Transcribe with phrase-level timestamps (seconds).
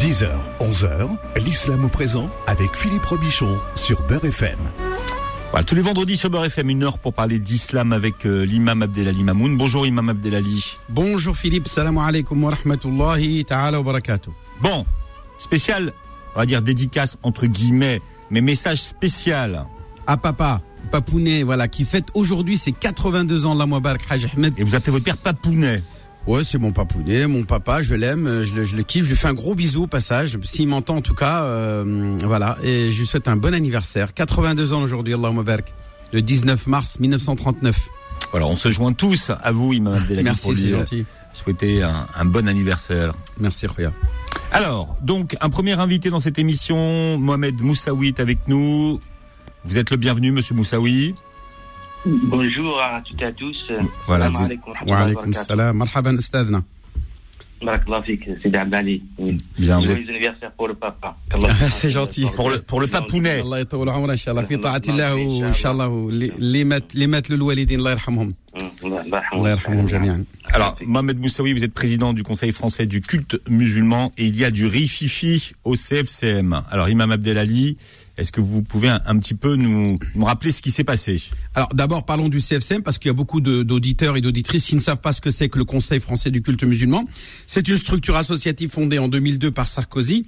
[0.00, 0.30] 10h,
[0.60, 1.10] 11h,
[1.44, 4.58] l'islam au présent avec Philippe Robichon sur Beurre FM.
[5.50, 8.80] Voilà, tous les vendredis sur Beurre FM, une heure pour parler d'islam avec euh, l'imam
[8.80, 9.58] Abdelali Mamoun.
[9.58, 10.76] Bonjour imam Abdelali.
[10.88, 14.30] Bonjour Philippe, salam alaikum wa rahmatullahi ta'ala wa barakatuh.
[14.62, 14.86] Bon,
[15.36, 15.92] spécial,
[16.34, 19.66] on va dire dédicace entre guillemets, mais message spécial.
[20.06, 24.54] À papa, Papounet, voilà, qui fête aujourd'hui ses 82 ans, la Mubarak Haj Ahmed.
[24.56, 25.82] Et vous appelez votre père Papounet.
[26.26, 29.10] Ouais, c'est mon papounet, mon papa, je l'aime, euh, je, le- je le kiffe, je
[29.10, 32.90] lui fais un gros bisou au passage, s'il m'entend en tout cas, euh, voilà, et
[32.90, 34.12] je lui souhaite un bon anniversaire.
[34.12, 35.72] 82 ans aujourd'hui, Allah Mubarak,
[36.12, 37.76] le 19 mars 1939.
[38.32, 41.06] Voilà, on se joint tous à vous imam Abdelali Merci, pour c'est euh, gentil.
[41.32, 43.14] souhaiter un, un bon anniversaire.
[43.40, 43.92] Merci Roya.
[44.52, 49.00] Alors, donc, un premier invité dans cette émission, Mohamed Moussaoui est avec nous.
[49.64, 51.14] Vous êtes le bienvenu, monsieur Moussaoui.
[52.05, 53.57] Bonjour à toutes et à tous.
[54.07, 55.47] Voilà, Salam vous- alaikum wa Wa rahmatullahi alaykum wa barakatuh.
[55.47, 56.63] salam, marhaban ustadna.
[57.63, 59.01] Barakallah fik, c'est Abdali.
[59.17, 59.37] Oui.
[59.57, 61.17] Bien, vous êtes Joyeux anniversaire pour le papa.
[61.69, 62.25] C'est gentil.
[62.35, 63.41] pour le, pour le papounet.
[63.41, 67.07] الله يطول عمره ان شاء الله في طاعه الله وان شاء الله اللي مات اللي
[67.07, 68.33] مات للوالدين الله يرحمهم
[69.33, 74.13] الله يرحمهم جميعا Alors, Mohamed Moussaoui, vous êtes président du Conseil français du culte musulman
[74.17, 76.61] et il y a du rififi au CFCM.
[76.71, 77.77] Alors, Imam Abdelali,
[78.20, 81.22] est-ce que vous pouvez un, petit peu nous, rappeler ce qui s'est passé?
[81.54, 84.80] Alors d'abord parlons du CFCM parce qu'il y a beaucoup d'auditeurs et d'auditrices qui ne
[84.80, 87.04] savent pas ce que c'est que le Conseil français du culte musulman.
[87.46, 90.26] C'est une structure associative fondée en 2002 par Sarkozy.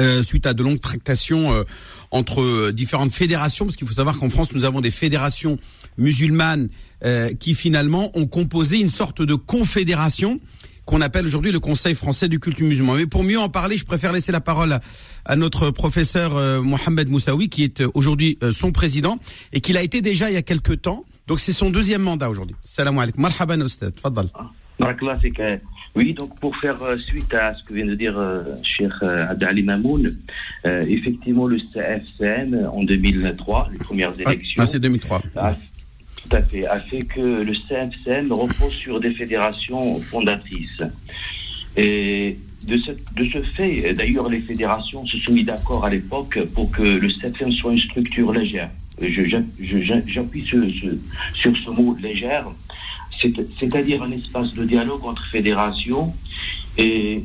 [0.00, 1.64] euh, suite à de longues tractations euh,
[2.10, 5.58] entre euh, différentes fédérations, parce qu'il faut savoir qu'en France nous avons des fédérations
[5.98, 6.68] musulmanes
[7.40, 10.38] qui finalement ont composé une sorte de confédération
[10.84, 12.94] qu'on appelle aujourd'hui le Conseil français du culte musulman.
[12.94, 14.80] Mais pour mieux en parler, je préfère laisser la parole à,
[15.24, 19.16] à notre professeur euh, Mohamed Moussaoui, qui est euh, aujourd'hui euh, son président
[19.52, 21.04] et qu'il a été déjà il y a quelques temps.
[21.28, 22.56] Donc c'est son deuxième mandat aujourd'hui.
[22.64, 23.22] Salam alaikum.
[23.22, 23.94] Marhaban ustad.
[23.94, 24.28] Tfaddal.
[24.78, 25.38] Barakallah fik.
[25.38, 25.56] euh,
[25.94, 29.28] Oui, donc pour faire euh, suite à ce que vient de dire euh, Cheikh euh,
[29.28, 30.10] Abdali Mamoun,
[30.64, 35.20] effectivement le CFCM en 2003, les premières Ah, élections, ah, c'est 2003.
[35.36, 35.54] a,
[36.34, 40.82] a fait que le CFCM repose sur des fédérations fondatrices.
[41.76, 46.38] Et de ce, de ce fait, d'ailleurs, les fédérations se sont mis d'accord à l'époque
[46.54, 48.70] pour que le CFCM soit une structure légère.
[49.00, 50.98] J'appuie ce-
[51.34, 52.46] sur ce mot légère,
[53.20, 56.12] c'est- c'est-à-dire un espace de dialogue entre fédérations
[56.78, 57.24] et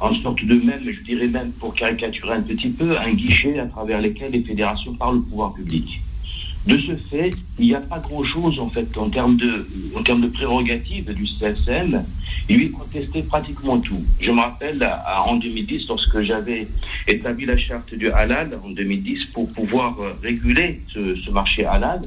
[0.00, 3.66] en sorte de même, je dirais même pour caricaturer un petit peu, un guichet à
[3.66, 6.00] travers lequel les fédérations parlent au pouvoir public.
[6.68, 10.20] De ce fait, il n'y a pas grand-chose en fait en termes de en termes
[10.20, 12.04] de prérogatives du CSM.
[12.50, 14.04] Il lui contestait pratiquement tout.
[14.20, 14.86] Je me rappelle
[15.26, 16.68] en 2010 lorsque j'avais
[17.06, 22.02] établi la charte du halal en 2010 pour pouvoir euh, réguler ce, ce marché halal.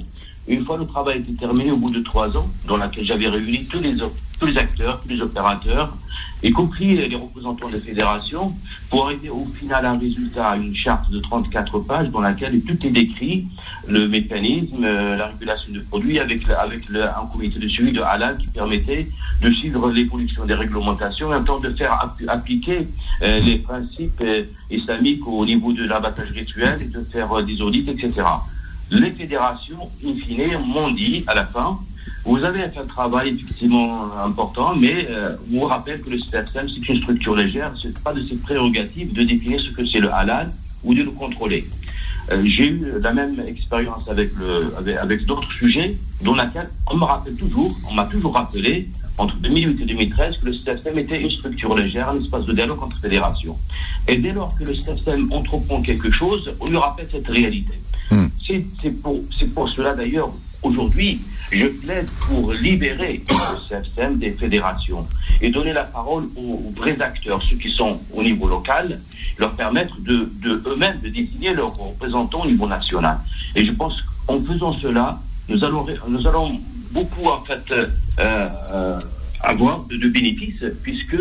[0.48, 3.66] Une fois le travail était terminé au bout de trois ans, dans laquelle j'avais réuni
[3.66, 3.96] tous les
[4.40, 5.98] tous les acteurs, tous les opérateurs,
[6.44, 8.54] y compris les représentants des fédérations,
[8.90, 12.60] pour arriver au final à un résultat, à une charte de 34 pages dans laquelle
[12.62, 13.48] tout est décrit,
[13.88, 18.02] le mécanisme, euh, la régulation des produits, avec, avec le- un comité de suivi de
[18.02, 19.08] halal qui permettait
[19.42, 22.88] de suivre l'évolution des réglementations en même temps de faire app- appliquer
[23.24, 27.86] euh, les principes euh, islamiques au niveau de l'abattage rituel et de faire des audits,
[27.88, 28.24] etc.
[28.90, 31.80] Les fédérations, in fine, m'ont dit à la fin,
[32.24, 36.68] vous avez fait un travail effectivement important, mais euh, vous vous rappelez que le CSM,
[36.70, 40.14] c'est une structure légère, c'est pas de ses prérogatives de définir ce que c'est le
[40.14, 40.52] halal
[40.84, 41.68] ou de le contrôler.
[42.32, 46.98] Euh, J'ai eu la même expérience avec, le, avec, avec d'autres sujets, dont laquelle on
[46.98, 51.20] me rappelle toujours, on m'a toujours rappelé, entre 2008 et 2013, que le CSM était
[51.20, 53.58] une structure légère, un espace de dialogue entre fédérations.
[54.08, 57.74] Et dès lors que le CSM entreprend quelque chose, on lui rappelle cette réalité.
[58.12, 58.28] Hmm.
[58.46, 60.30] C'est pour, c'est pour cela d'ailleurs,
[60.62, 61.22] aujourd'hui,
[61.52, 65.08] je plaide pour libérer le CFCM des fédérations
[65.42, 69.00] et donner la parole aux, vrais acteurs, ceux qui sont au niveau local,
[69.38, 73.18] leur permettre de, de eux-mêmes de désigner leurs représentants au niveau national.
[73.56, 75.20] Et je pense qu'en faisant cela,
[75.50, 76.60] nous allons, nous allons
[76.92, 77.88] beaucoup en fait euh,
[78.20, 79.00] euh,
[79.42, 81.18] avoir de, bénéfices puisque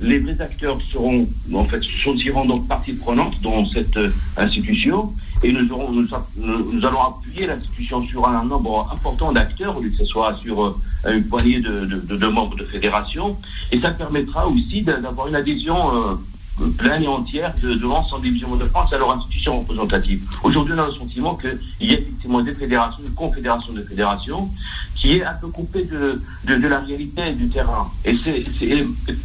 [0.00, 5.12] les vrais acteurs seront en fait se sentiront donc partie prenante dans cette euh, institution
[5.44, 10.74] et nous, allons appuyer l'institution sur un nombre important d'acteurs, que ce soit sur euh,
[11.06, 13.36] une poignée de, membres de fédération,
[13.70, 16.14] et ça permettra aussi d'avoir une adhésion euh,
[16.78, 20.22] pleine et entière de, de l'ensemble des musulmans de France à leur institution représentative.
[20.42, 21.58] Aujourd'hui, on a le sentiment qu'il
[21.88, 24.48] y a effectivement des fédérations, une confédération de fédérations,
[25.04, 27.90] qui est un peu coupée de, de, de la réalité du terrain.
[28.06, 28.42] Et c'est,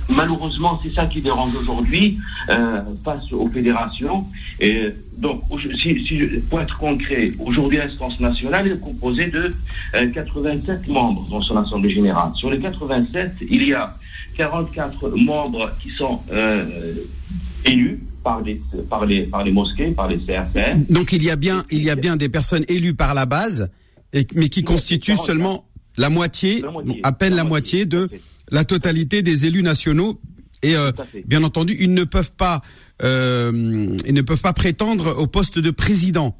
[0.09, 2.17] malheureusement, c'est ça qui dérange aujourd'hui
[2.49, 4.25] euh, face aux fédérations.
[4.59, 5.41] Et donc,
[5.81, 9.49] si, si pour être concret, aujourd'hui, l'instance nationale est composée de
[9.95, 12.31] euh, 87 membres dans son assemblée générale.
[12.35, 13.95] Sur les 87, il y a
[14.35, 16.65] 44 membres qui sont euh,
[18.21, 20.83] par les, par les, par les mosquées, par les CRCN.
[20.89, 23.71] Donc il y a bien, il y a bien des personnes élues par la base,
[24.11, 26.99] et, mais qui constituent seulement la moitié, La moitié.
[27.03, 28.09] à peine la, La moitié, moitié, de
[28.51, 30.19] la totalité des élus nationaux.
[30.61, 30.91] Et euh,
[31.25, 32.61] bien entendu, ils ne peuvent pas,
[33.01, 36.35] euh, ils ne peuvent pas prétendre au poste de président,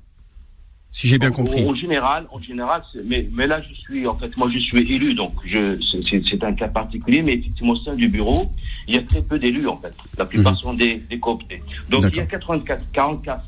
[0.91, 1.65] si j'ai bien En- compris.
[1.65, 5.13] En, général, en général, mais, mais là, je suis, en fait, moi, je suis élu,
[5.13, 8.51] donc c'est- un cas particulier, mais effectivement, au sein du bureau,
[8.89, 9.93] il y a très peu d'élus, en fait.
[10.17, 11.61] La plupart sont des, des cooptés.
[11.89, 13.45] Donc, il y a 84, 44,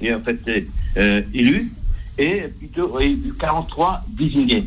[0.00, 0.38] et, en fait,
[0.96, 1.70] euh, élus,
[2.18, 4.66] et plutôt et 43 désignés.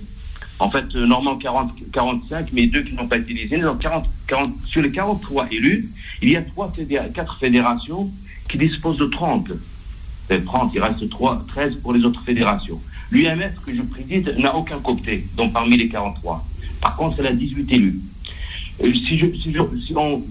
[0.62, 3.64] En fait, euh, normalement 40, 45, mais deux qui n'ont pas été désignés.
[3.64, 5.90] Donc 40, 40, sur les 43 élus,
[6.22, 6.72] il y a trois
[7.40, 8.12] fédérations
[8.48, 9.54] qui disposent de 30.
[10.30, 12.80] Euh, 30, il reste 3, 13 pour les autres fédérations.
[13.10, 16.46] L'UMF que je préside n'a aucun coopté, donc parmi les 43.
[16.80, 18.00] Par contre, elle a 18 élus.
[18.84, 20.24] Euh, Si on-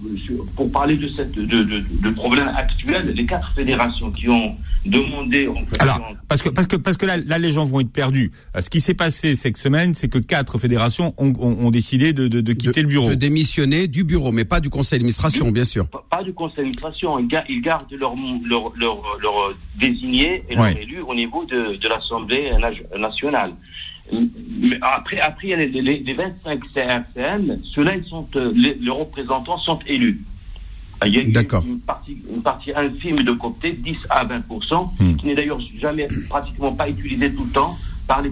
[0.55, 6.41] pour parler de, cette, de problème actuel, les quatre fédérations qui ont fait, Alors, parce
[6.41, 8.31] que parce que parce que là, là les gens vont être perdus.
[8.55, 12.13] Euh, Ce qui s'est passé cette semaine, c'est que quatre fédérations ont, ont, ont décidé
[12.13, 13.09] de, de, de quitter de, le bureau.
[13.09, 15.87] de démissionner du bureau, mais pas du conseil d'administration, bien sûr.
[15.87, 18.13] pas pas du conseil d'administration, ils, ga- ils gardent leur,
[18.43, 20.73] leur, leur, leur désigné et Ouais.
[20.73, 23.51] leur élu au niveau de, de l'Assemblée na- nationale.
[24.11, 28.51] Mais après, après, il y a les, les, les 25 CRCN, ceux-là, ils sont, euh,
[28.55, 30.21] les, les représentants sont élus.
[31.05, 31.33] Il y a une,
[31.79, 34.41] partie, une partie infime de cooptés, 10 à 20
[34.99, 35.15] Hmm.
[35.15, 37.75] qui n'est d'ailleurs jamais, pratiquement pas utilisé tout le temps
[38.07, 38.31] par les.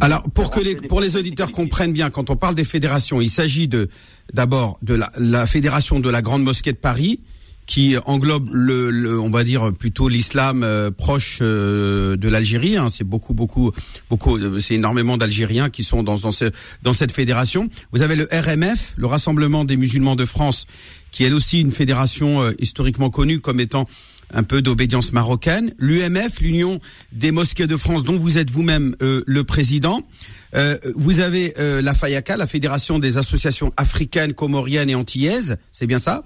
[0.00, 3.30] Alors, pour que les, pour les auditeurs comprennent bien, quand on parle des fédérations, il
[3.30, 3.88] s'agit de,
[4.32, 7.20] d'abord, de la, la fédération de la Grande Mosquée de Paris,
[7.66, 12.76] qui englobe le, le- on va dire plutôt l'islam euh, proche euh, de l'Algérie.
[12.76, 12.88] hein.
[12.90, 13.70] C'est beaucoup, beaucoup,
[14.08, 14.36] beaucoup.
[14.38, 16.50] euh, C'est énormément d'Algériens qui sont dans dans, ce-
[16.82, 17.68] dans cette fédération.
[17.92, 20.66] Vous avez le RMF, le Rassemblement des musulmans de France,
[21.10, 23.86] qui est elle aussi une fédération euh, historiquement connue comme étant
[24.32, 25.74] un peu d'obédience marocaine.
[25.78, 26.80] L'UMF, l'Union
[27.12, 30.02] des mosquées de France, dont vous êtes vous-même euh, le président.
[30.54, 35.56] Euh, vous avez euh, la FAYACA, la Fédération des associations africaines, comoriennes et antillaises.
[35.72, 36.24] C'est bien ça?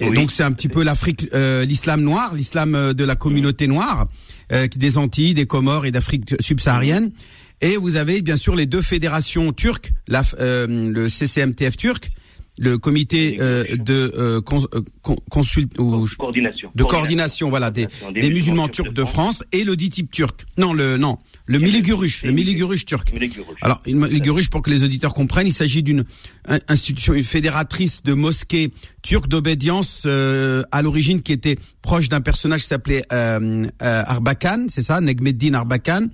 [0.00, 0.14] Et Oui.
[0.16, 4.08] donc c'est un petit peu l'Afrique, euh, l'islam noir, l'islam euh, de la communauté noire,
[4.52, 7.12] euh, des Antilles, des Comores et d'Afrique subsaharienne.
[7.60, 12.10] Et vous avez bien sûr les deux fédérations turques, la, euh, le CCMTF turc,
[12.56, 16.70] le comité euh, de euh, cons, euh, con- consult ou coordination.
[16.74, 20.44] de coordination, voilà, des, des musulmans turcs de France et le DITIB turc.
[20.56, 23.12] Non, le non, le Miligurush, le Miligurush turc.
[23.60, 26.04] Alors, Miligurush, pour que les auditeurs comprennent, il s'agit d'une
[26.46, 28.70] un- institution, une fédératrice de mosquées
[29.02, 34.66] turques d'obédience euh, à l'origine qui était proche d'un personnage qui s'appelait euh, euh, Arbakan,
[34.68, 36.06] c'est ça, Negmeddin Arbakan,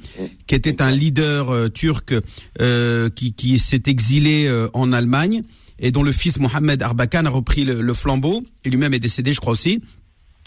[0.47, 2.15] qui était un leader turc
[2.61, 5.43] euh, qui, qui s'est exilé euh, en Allemagne
[5.81, 9.33] et dont le fils Mohamed Arbakan a repris le, le flambeau et lui-même est décédé,
[9.33, 9.81] je crois aussi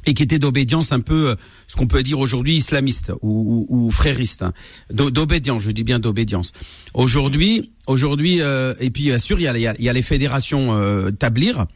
[0.06, 1.35] et qui était d'obédience un peu euh,
[1.68, 4.51] ce qu'on peut dire aujourd'hui islamiste ou, ou, ou frériste, hein.
[4.91, 6.51] D'o- d'obédience, je dis bien d'obédience.
[6.94, 11.12] Aujourd'hui, aujourd'hui, euh, et puis bien sûr, il y a, il y les fédérations euh,
[11.12, 11.68] Tablir,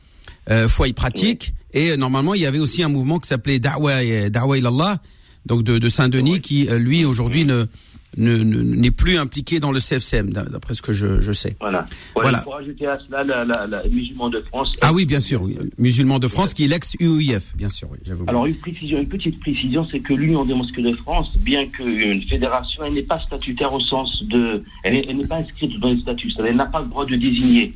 [0.50, 4.58] euh, foi pratique, et normalement il y avait aussi un mouvement qui s'appelait Da'wa, Da'wa
[4.58, 5.02] ilallah,
[5.46, 7.68] donc de, de Saint-Denis, qui lui aujourd'hui ne
[8.16, 11.56] ne- ne- n'est plus impliqué dans le CFCM, d'a- d'après ce que je, je sais.
[11.60, 11.86] Voilà.
[12.16, 12.30] Voilà.
[12.30, 12.44] Voilà.
[12.44, 14.72] Pour ajouter à cela, la, la, la, les musulmans de France.
[14.82, 15.58] Ah oui, bien sûr, oui.
[15.78, 17.90] musulman de France, qui est l'ex-UOIF, bien sûr.
[17.92, 17.98] Oui.
[18.28, 22.22] Alors une précision, une petite précision, c'est que l'Union des mosquées de France, bien qu'une
[22.24, 25.90] fédération, elle n'est pas statutaire au sens de, elle est- elle n'est pas inscrite dans
[25.90, 27.74] les statuts, elle n'a pas le droit de désigner.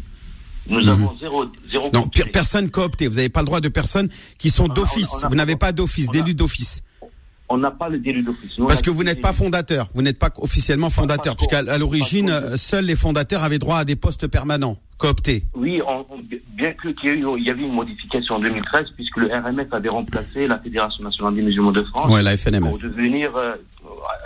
[0.69, 0.89] Nous Mhm.
[0.89, 1.89] avons zéro, zéro.
[1.91, 3.07] Non, personne coopté.
[3.07, 5.09] Vous n'avez pas le droit de personnes qui sont On a- d'office.
[5.27, 6.83] Vous n'avez pas- d'office, on a- d'élu d'office.
[7.53, 8.51] On n'a pas le délit d'office.
[8.65, 9.89] Parce que vous n'êtes pas fondateur.
[9.93, 11.36] Vous n'êtes pas officiellement fondateur.
[11.36, 15.43] Puisqu'à l'origine, euh, seuls les fondateurs avaient droit à des postes permanents, cooptés.
[15.53, 16.20] Oui, on- on-
[16.55, 19.89] bien que qu'il y, eu- y avait une modification en 2013, puisque le RMF avait
[19.89, 22.10] remplacé la Fédération nationale des musulmans de France.
[22.12, 22.70] Ouais, la FNMF.
[22.70, 23.36] pour devenir.
[23.36, 23.53] euh,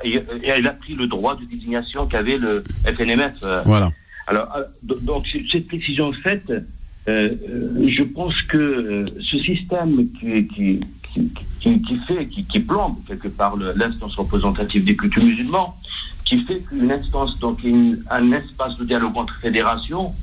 [0.03, 3.33] et, et elle a pris le droit de désignation qu'avait le FNMF.
[3.43, 3.61] euh.
[3.65, 3.89] Voilà.
[4.27, 6.51] Alors, euh, do- donc, cette précision faite,
[7.07, 7.29] euh,
[7.87, 10.79] je pense que ce système qui, qui,
[11.59, 15.75] qui, fait, qui, plombe quelque part l'instance représentative des cultes musulmans,
[16.23, 20.13] qui fait qu'une instance, donc une- un espace de dialogue entre fédérations,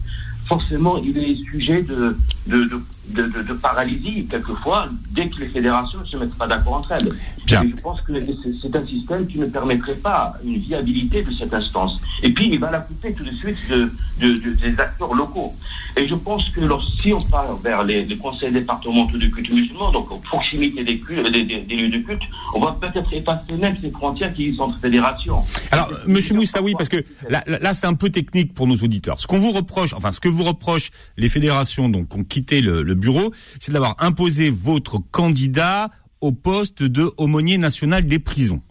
[0.47, 6.01] forcément, il est sujet de, de, de, de, de- paralysie, quelquefois, dès que les fédérations
[6.01, 7.09] ne se mettent pas d'accord entre elles.
[7.47, 7.63] Bien.
[7.63, 8.13] Et je pense que
[8.61, 12.01] c'est un système qui ne permettrait pas une viabilité de cette instance.
[12.23, 15.55] Et puis, il va la couper tout de suite de, de- de- des acteurs locaux.
[15.97, 19.51] Et je pense que lors- si on part vers les, les conseils départementaux de culte
[19.53, 22.23] musulman, donc en proximité des, cultes, des, des- des lieux de culte,
[22.55, 25.43] on va peut-être effacer même ces frontières qui sont entre fédérations.
[25.71, 26.97] Alors, Monsieur Moussaoui, parce que
[27.29, 29.21] là, là, là, c'est un peu technique pour nos auditeurs.
[29.21, 32.61] Ce qu'on vous reproche, enfin, ce que vous reproche les fédérations donc qui ont quitté
[32.61, 38.63] le, le bureau, c'est d'avoir imposé votre candidat au poste de aumônier national des prisons.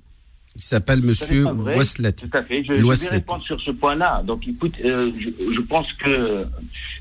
[0.56, 2.30] Il s'appelle Monsieur Weslett.
[2.30, 2.64] Tout à fait.
[2.64, 4.22] Je, je vais répondre sur ce point-là.
[4.26, 6.46] Donc, écoute, euh, je, je, pense que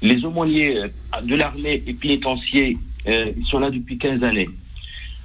[0.02, 0.82] les aumôniers
[1.22, 2.76] de l'armée et pénitenciers,
[3.08, 4.48] euh, ils sont là depuis 15 années.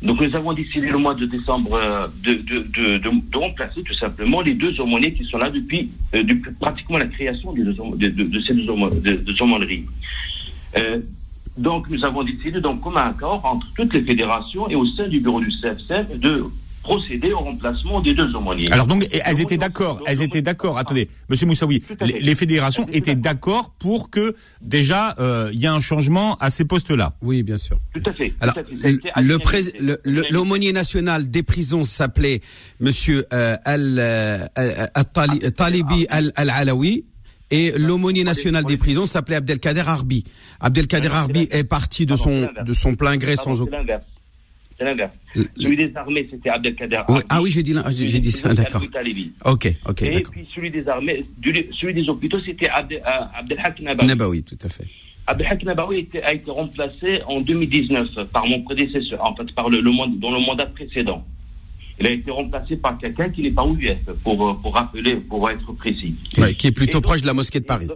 [0.02, 3.94] Donc, nous avons décidé le mois de décembre euh, de, de, de, de, remplacer tout
[3.94, 7.74] simplement les deux aumôniers qui sont là depuis, euh, depuis pratiquement la création de,
[8.42, 9.86] ces deux, aumôneries.
[11.58, 15.08] Donc, nous avons décidé, donc, comme un accord entre toutes les fédérations et au sein
[15.08, 16.46] du bureau du CFCF de
[16.86, 18.72] procéder au remplacement des deux aumôniers.
[18.72, 20.78] Alors donc, elles étaient d'accord, elles étaient d'accord.
[20.78, 25.80] Attendez, Monsieur Moussaoui, les, fédérations étaient d'accord pour que déjà euh, il y ait un
[25.80, 27.16] changement à ces postes-là.
[27.24, 27.78] Oui, bien sûr.
[27.94, 28.34] Tout à fait.
[28.40, 28.56] Alors,
[29.16, 32.42] le, l'aumônier national des prisons s'appelait
[32.80, 34.46] Monsieur euh, Al, euh,
[35.58, 37.06] Talibi Al Alawi.
[37.56, 40.26] Et l'aumônier national des prisons s'appelait Abdelkader Arbi.
[40.60, 43.82] Abdelkader Arbi est parti de son de son plein gré sans aucun.
[44.78, 45.14] C'est l'inverse.
[45.58, 47.04] Celui des armées, c'était Abdelkader.
[47.08, 48.84] Oui, ah oui, j'ai dit, j'ai dit ça, d'accord.
[49.46, 50.02] Ok, ok.
[50.02, 51.24] Et puis celui des armées,
[51.80, 54.08] celui des hôpitaux, c'était euh, Abdelhak Nabawi.
[54.10, 54.88] Nabawi, tout à fait.
[55.28, 59.92] Abdelhak Nabawi a été remplacé en 2019 par mon prédécesseur, en fait, par le, le,
[60.20, 61.26] dans le mandat précédent.
[62.00, 65.50] Il a été remplacé par quelqu'un qui n'est pas OUF, pour, euh, pour rappeler, pour
[65.50, 66.16] être précis.
[66.38, 67.88] Ouais, qui est plutôt proche de la mosquée de Paris.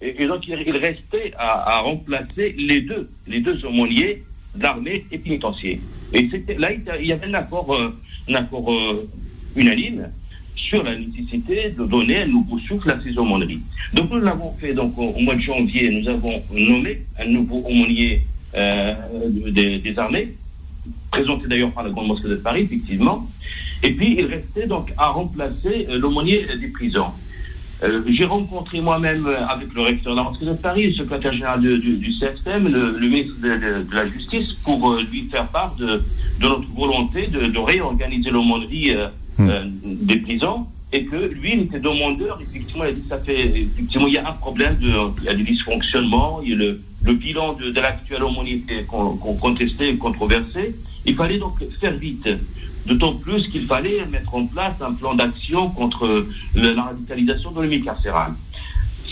[0.00, 4.22] Et, donc, il, restait à, à remplacer les deux, les deux aumôniers
[4.54, 5.78] d'armée et pénitentiaire.
[6.12, 7.94] Et c'était là, il y avait un accord, euh,
[8.28, 9.08] un accord euh,
[9.56, 10.10] unanime
[10.54, 13.60] sur la nécessité de donner un nouveau souffle à ces aumôneries.
[13.94, 18.22] Donc nous l'avons fait donc au, mois de janvier, nous avons nommé un nouveau aumônier
[18.54, 18.94] euh,
[19.28, 20.28] des, des, armées,
[21.10, 23.28] présenté d'ailleurs par la Grande Mosquée de Paris, effectivement.
[23.82, 27.12] Et puis il restait donc à remplacer l'aumônier des prisons.
[27.82, 31.78] Euh, j'ai rencontré moi-même euh, avec le recteur de de Paris, le secrétaire général du,
[31.78, 36.00] du, CFM, le, ministre de, la Justice, pour euh, lui faire part de,
[36.40, 38.94] notre volonté de, réorganiser l'aumônerie
[39.38, 39.48] hmm.
[39.84, 44.06] des prisons et que lui, il était demandeur, effectivement, il a dit ça fait, effectivement,
[44.06, 46.80] il y a un problème, de, il y a des dysfonctionnements, il y a le,
[47.04, 50.74] le bilan de, l'actuelle aumônerie qu'on contestait et controversé.
[51.04, 52.28] Il fallait donc faire vite.
[52.86, 57.84] D'autant plus qu'il fallait mettre en place un plan d'action contre la radicalisation de milieu
[57.84, 58.32] carcéral.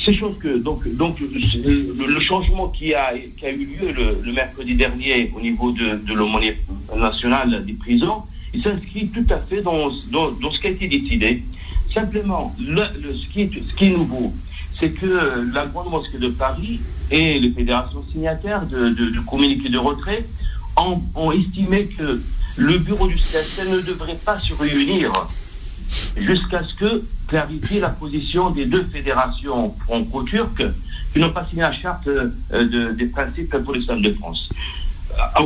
[0.04, 3.92] C'est chose que donc donc le, changement qui a qui a eu lieu
[4.25, 6.56] le, mercredi dernier au niveau de, de l'aumônier
[6.97, 8.23] national des prisons,
[8.54, 11.42] il s'inscrit tout à fait dans, dans, dans, ce qui a été décidé.
[11.92, 12.82] Simplement, le,
[13.14, 14.32] ce, qui est, ce qui nouveau,
[14.78, 16.80] c'est que la Grande Mosquée de Paris
[17.11, 20.25] et les fédérations signataires de, de, de communiqué de retrait
[20.76, 22.21] ont, estimé que
[22.57, 25.26] le bureau du CSL ne devrait pas se réunir
[26.17, 30.64] jusqu'à ce que clarifie la position des deux fédérations franco-turques
[31.12, 34.49] qui n'ont pas signé la charte euh, des principes pour l'islam de France.
[35.19, 35.43] À,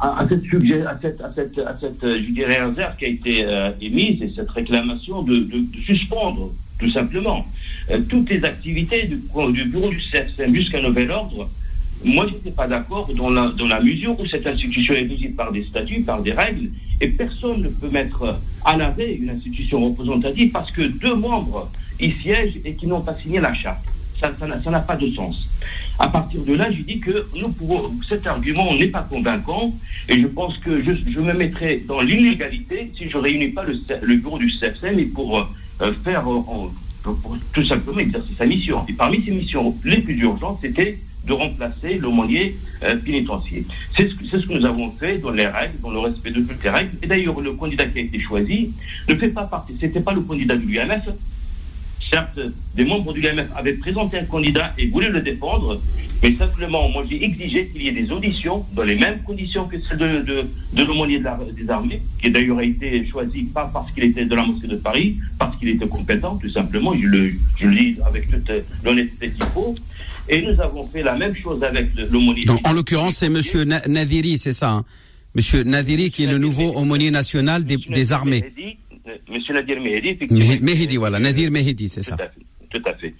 [0.00, 0.44] à, cette,
[0.86, 5.22] à, cette, à, cette, à cette réserve qui a été euh, émise et cette réclamation
[5.22, 5.46] de,
[5.84, 7.46] suspendre tout simplement
[7.90, 11.48] euh, toutes les activités du, bureau du CSM jusqu'à nouvel ordre
[12.04, 15.28] moi, je n'étais pas d'accord dans la, dans la mesure où cette institution est régie
[15.28, 16.68] par des statuts, par des règles,
[17.00, 22.10] et personne ne peut mettre à l'arrêt une institution représentative parce que deux membres y
[22.12, 23.84] siègent et qui n'ont pas signé la charte.
[24.20, 24.30] Ça
[24.70, 25.48] n'a pas de sens.
[25.98, 29.72] À partir de là, je dis que nous pouvons, cet argument n'est pas convaincant
[30.08, 33.78] et je pense que je, me mettrais dans l'illégalité si je ne réunis pas le,
[34.02, 35.44] le, bureau du CFM et pour euh,
[36.02, 36.70] faire, euh,
[37.02, 38.84] pour tout simplement exercer sa mission.
[38.88, 43.62] Et parmi ces missions les plus urgentes, c'était de remplacer l'aumônier euh, pénitentiaire.
[43.96, 46.70] C'est ce, que nous avons fait dans les règles, dans le respect de toutes les
[46.70, 46.90] règles.
[47.02, 48.72] Et d'ailleurs, le candidat qui a été choisi
[49.08, 51.08] ne fait pas partie, c'était pas le candidat de l'UMF.
[52.10, 52.38] Certes,
[52.74, 55.80] des membres du l'UMF avaient présenté un candidat et voulaient le défendre,
[56.22, 59.76] mais simplement, moi j'ai exigé qu'il y ait des auditions dans les mêmes conditions que
[59.80, 64.04] celles de, de, de l'aumônier des armées, qui d'ailleurs a été choisi pas parce qu'il
[64.04, 67.66] était de la mosquée de Paris, parce qu'il était compétent, tout simplement, je le, je
[67.66, 68.50] le dis avec toute
[68.84, 69.74] l'honnêteté qu'il faut.
[70.28, 72.44] Et nous avons fait la même chose avec l'aumônier.
[72.64, 74.84] En l'occurrence, c'est Monsieur Nadiri, c'est ça hein?
[75.34, 78.44] Monsieur Nadiri, qui est le nouveau aumônier national des, des armées.
[79.28, 82.16] Monsieur Nadir Mehdi, Mehdi, voilà, Nadir Mehdi, c'est ça.
[82.70, 83.14] Tout à fait.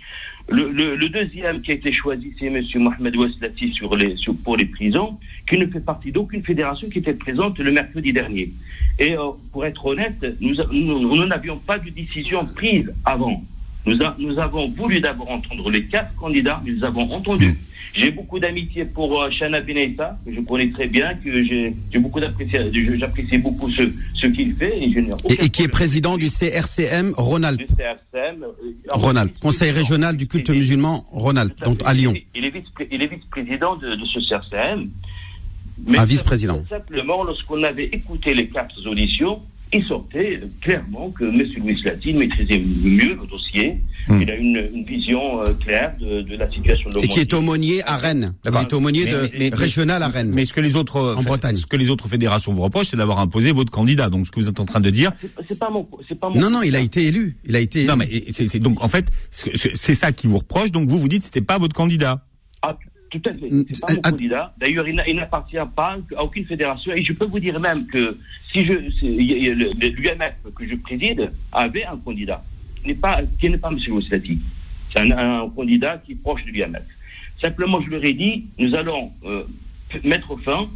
[0.49, 4.35] Le, le, le, deuxième qui a été choisi, c'est Monsieur Mohamed Ouaslati sur les, sur,
[4.37, 8.51] pour les prisons, qui ne fait partie d'aucune fédération qui était présente le mercredi dernier.
[8.99, 13.43] Et euh, pour être honnête, nous nous n'avions pas de décision prise avant.
[13.87, 17.49] Nous, nous avons voulu d'abord entendre les quatre candidats, nous avons entendu.
[17.49, 17.57] Mm.
[17.95, 22.19] J'ai beaucoup d'amitié pour euh, Shana Beneita, que je connais très bien, que j'ai beaucoup
[22.19, 23.83] j'apprécie beaucoup ce,
[24.15, 24.77] ce qu'il fait.
[24.79, 24.91] Et,
[25.29, 27.57] et, et qui est président du CRCM Ronald.
[27.57, 28.43] Du CRCM.
[28.43, 32.15] Euh, Ronald, Conseil régional du culte musulman Ronald, donc à Lyon.
[32.35, 32.51] Il est
[33.07, 34.91] vice-président de, de, ce CRCM.
[35.97, 36.65] un vice-président.
[36.69, 39.41] Simplement, lorsqu'on avait écouté les quatre auditions,
[39.75, 41.43] il sortait clairement que M.
[41.59, 43.81] Louis Latine maîtrisait mieux le dossier.
[44.07, 44.21] Hmm.
[44.21, 47.97] Il a une, vision euh, claire de, la situation de Et qui est aumônier à
[47.97, 48.35] Rennes.
[48.45, 50.31] Il est aumônier de, régional à Rennes.
[50.33, 51.57] Mais ce que les autres, en Bretagne.
[51.57, 54.11] Ce que les autres fédérations vous reprochent, c'est d'avoir imposé votre candidat.
[54.11, 55.11] Donc ce que vous êtes en train de dire.
[55.45, 57.37] C'est pas mon, pas Non, non, il a été élu.
[57.45, 57.85] Il a été.
[57.87, 60.71] Non, mais c'est donc en fait, c'est ça qui vous reproche.
[60.71, 62.27] Donc vous vous dites, c'était pas votre candidat.
[62.63, 62.77] Ah,
[63.21, 63.49] tout à fait.
[63.71, 64.55] C'est pas mon candidat.
[64.59, 66.93] D'ailleurs, il n'appartient pas à aucune fédération.
[66.93, 68.19] Et je peux vous dire même que
[68.53, 72.43] si je, l'UMF que je préside avait un candidat
[72.83, 73.79] qui n'est pas, qui n'est pas M.
[73.95, 74.39] Oslati.
[74.93, 76.83] C'est un, candidat qui est proche de l'UMF.
[77.41, 79.45] Simplement, je leur ai dit, nous allons euh,
[80.03, 80.69] mettre fin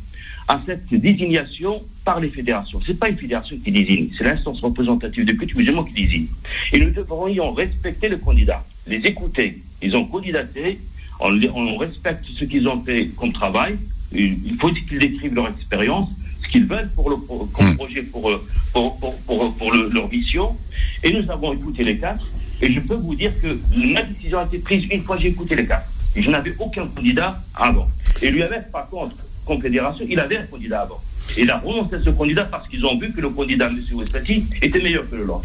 [0.48, 2.80] à cette désignation par les fédérations.
[2.80, 6.26] Ce n'est pas une fédération qui désigne, c'est l'instance représentative de culte musulman qui désigne.
[6.72, 9.62] Et nous devrions respecter le candidat, les écouter.
[9.82, 10.78] Ils ont candidaté,
[11.20, 13.76] on, respecte ce qu'ils ont fait comme travail.
[14.12, 16.08] Il faut qu'ils décrivent leur expérience,
[16.42, 17.76] ce qu'ils veulent pour le comme hmm.
[17.76, 20.56] projet pour, euh, pour, pour, pour leur mission.
[21.02, 22.24] Et nous avons écouté les quatre.
[22.60, 25.54] Et je peux vous dire que ma décision a été prise une fois j'ai écouté
[25.54, 25.88] les quatre.
[26.16, 27.86] Je n'avais aucun candidat avant.
[28.22, 31.00] Et l'UMF, par contre, Confédération, il avait un candidat avant.
[31.36, 33.80] Et il a renoncé à ce candidat parce qu'ils ont vu que le candidat, M.
[33.92, 35.42] Westati, était meilleur que le leur.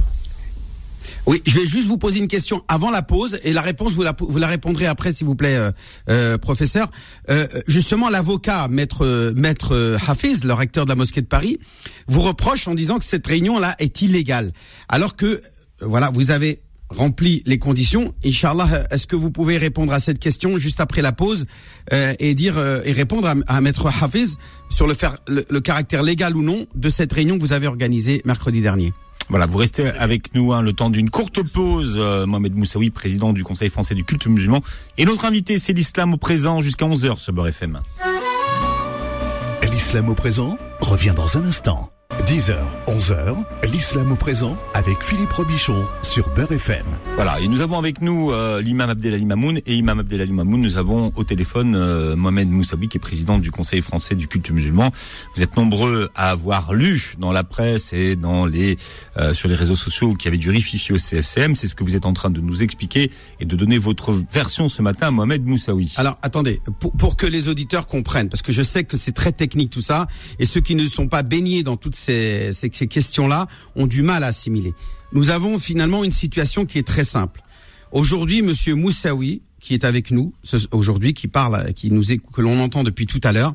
[1.25, 4.03] Oui, je vais juste vous poser une question avant la pause et la réponse vous
[4.03, 5.71] la, vous la répondrez après s'il vous plaît, euh,
[6.09, 6.91] euh, professeur.
[7.29, 11.59] Euh, justement, l'avocat maître maître Hafiz, le recteur de la mosquée de Paris,
[12.07, 14.51] vous reproche en disant que cette réunion là est illégale,
[14.89, 15.41] alors que
[15.79, 18.13] voilà, vous avez rempli les conditions.
[18.25, 21.45] Inch'Allah, est-ce que vous pouvez répondre à cette question juste après la pause
[21.91, 24.37] et dire et répondre à, à maître Hafiz
[24.69, 28.21] sur le, faire, le caractère légal ou non de cette réunion que vous avez organisée
[28.25, 28.91] mercredi dernier?
[29.33, 31.95] Voilà, vous restez avec nous hein, le temps d'une courte pause.
[31.97, 34.61] Euh, Mohamed Moussaoui, président du Conseil français du culte musulman.
[34.99, 37.79] Et notre invité, c'est l'islam au présent jusqu'à 11h sur Beurre FM.
[39.71, 41.89] L'islam au présent revient dans un instant.
[42.25, 42.55] 10h,
[42.87, 43.35] 11h,
[43.69, 46.85] l'islam au présent avec Philippe Robichon sur Beurre FM.
[47.15, 50.77] Voilà, et nous avons avec nous euh, l'imam Abdelali Mamoun et imam Abdelali Mamoun, nous
[50.77, 54.91] avons au téléphone euh, Mohamed Moussaoui qui est président du Conseil français du culte musulman.
[55.35, 58.77] Vous êtes nombreux à avoir lu dans la presse et dans les
[59.17, 61.83] euh, sur les réseaux sociaux qu'il y avait du rififi au CFCM, c'est ce que
[61.83, 65.11] vous êtes en train de nous expliquer et de donner votre version ce matin à
[65.11, 65.93] Mohamed Moussaoui.
[65.97, 69.33] Alors attendez, pour, pour que les auditeurs comprennent parce que je sais que c'est très
[69.33, 70.07] technique tout ça
[70.39, 72.12] et ceux qui ne sont pas baignés dans toutes ces
[72.51, 74.73] ces, questions-là ont du mal à assimiler.
[75.11, 77.41] Nous avons finalement une situation qui est très simple.
[77.91, 80.33] Aujourd'hui, Monsieur Moussaoui, qui est avec nous
[80.71, 83.53] aujourd'hui, qui parle, qui nous que l'on entend depuis tout à l'heure,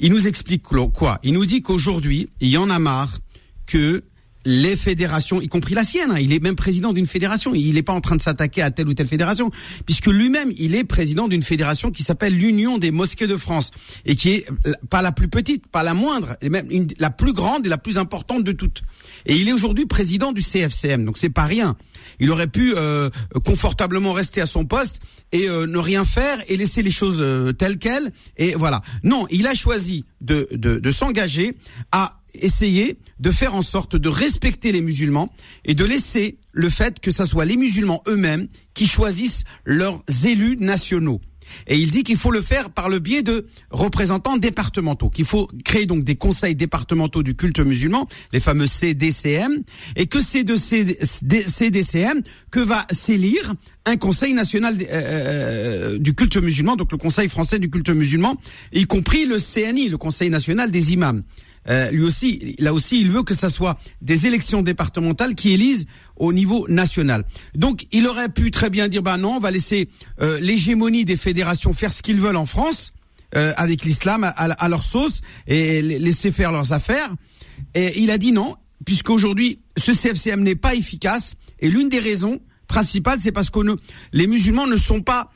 [0.00, 1.18] il nous explique quoi?
[1.22, 3.20] Il nous dit qu'aujourd'hui, il y en a marre
[3.64, 4.02] que
[4.46, 7.82] les fédérations, y compris la sienne, hein, il est même président d'une fédération, il n'est
[7.82, 9.50] pas en train de s'attaquer à telle ou telle fédération,
[9.84, 13.72] puisque lui-même, il est président d'une fédération qui s'appelle l'Union des mosquées de France,
[14.04, 14.46] et qui est
[14.88, 17.98] pas la plus petite, pas la moindre, et même la plus grande et la plus
[17.98, 18.82] importante de toutes.
[19.26, 21.76] Et il est aujourd'hui président du CFCM, donc c'est pas rien.
[22.20, 23.10] Il aurait pu euh,
[23.44, 25.00] confortablement rester à son poste
[25.32, 28.12] et euh, ne rien faire et laisser les choses euh, telles quelles.
[28.36, 28.80] Et voilà.
[29.02, 31.56] Non, il a choisi de, de, de s'engager
[31.90, 35.32] à essayer de faire en sorte de respecter les musulmans
[35.64, 40.56] et de laisser le fait que ce soit les musulmans eux-mêmes qui choisissent leurs élus
[40.58, 41.20] nationaux.
[41.66, 45.48] Et il dit qu'il faut le faire par le biais de représentants départementaux, qu'il faut
[45.64, 49.62] créer donc des conseils départementaux du culte musulman, les fameux CDCM,
[49.96, 56.36] et que c'est de CDCM que va s'élire un conseil national euh, euh, du culte
[56.36, 58.36] musulman, donc le conseil français du culte musulman,
[58.72, 61.22] y compris le CNI, le conseil national des imams.
[61.68, 65.86] Euh, lui aussi, là aussi, il veut que ça soit des élections départementales qui élisent
[66.16, 67.24] au niveau national.
[67.54, 69.88] Donc, il aurait pu très bien dire, bah non, on va laisser
[70.20, 72.92] euh, l'hégémonie des fédérations faire ce qu'ils veulent en France,
[73.34, 77.10] euh, avec l'islam à, à, leur sauce, et laisser faire leurs affaires.
[77.74, 82.40] Et il a dit non, puisqu'aujourd'hui, ce CFCM n'est pas efficace, et l'une des raisons
[82.68, 83.60] principales, c'est parce que
[84.12, 85.32] les musulmans ne sont pas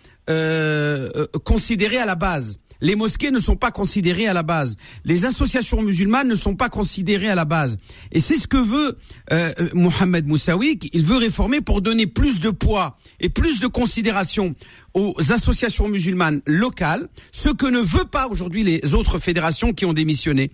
[1.42, 2.60] considérés à la base.
[2.80, 4.76] Les mosquées ne sont pas considérées à la base.
[5.04, 7.76] Les associations musulmanes ne sont pas considérées à la base.
[8.12, 8.98] Et c'est ce que veut
[9.32, 10.78] euh, euh Mohamed Moussaoui.
[10.92, 14.54] Il veut réformer pour donner plus de poids et plus de considération
[14.94, 19.92] aux associations musulmanes locales, ce que ne veut pas aujourd'hui les autres fédérations qui ont
[19.92, 20.50] démissionné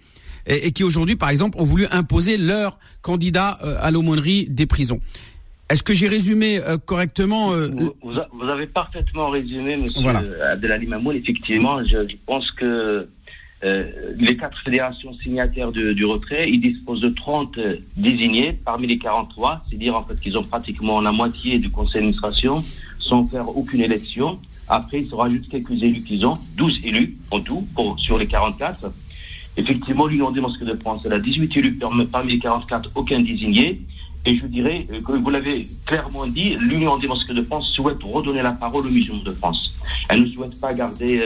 [0.46, 5.00] et, qui aujourd'hui, par exemple, ont voulu imposer leur candidat euh, à l'aumônerie des prisons.
[5.68, 7.68] Est-ce que j'ai résumé euh, correctement euh,
[8.02, 10.22] vous, avez parfaitement résumé, Monsieur voilà.
[10.52, 11.16] Abdelali Mamoun.
[11.16, 13.08] Effectivement, je, pense que
[13.64, 13.84] euh,
[14.16, 17.58] les quatre fédérations signataires du retrait, ils disposent de 30
[17.96, 22.62] désignés parmi les 43, c'est-à-dire en fait qu'ils ont pratiquement la moitié du conseil d'administration
[23.00, 24.38] sans faire aucune élection.
[24.68, 28.26] Après, il se rajoute quelques élus qu'ils ont, 12 élus en tout pour, sur les
[28.26, 28.92] 44.
[29.56, 31.78] Effectivement, l'Union des mosquées de France, elle a 18 élus
[32.12, 33.80] parmi les 44, aucun désigné.
[34.26, 38.52] Et je dirais, que vous l'avez clairement dit, l'Union mosquées de France souhaite redonner la
[38.52, 39.72] parole aux musulmans de France.
[40.08, 41.22] Elle ne souhaite pas garder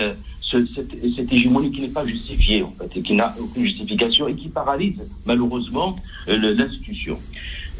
[0.51, 4.49] cette, hégémonie qui n'est pas justifiée, en fait, et qui n'a aucune justification et qui
[4.49, 5.97] paralyse malheureusement
[6.29, 7.19] euh, l'institution.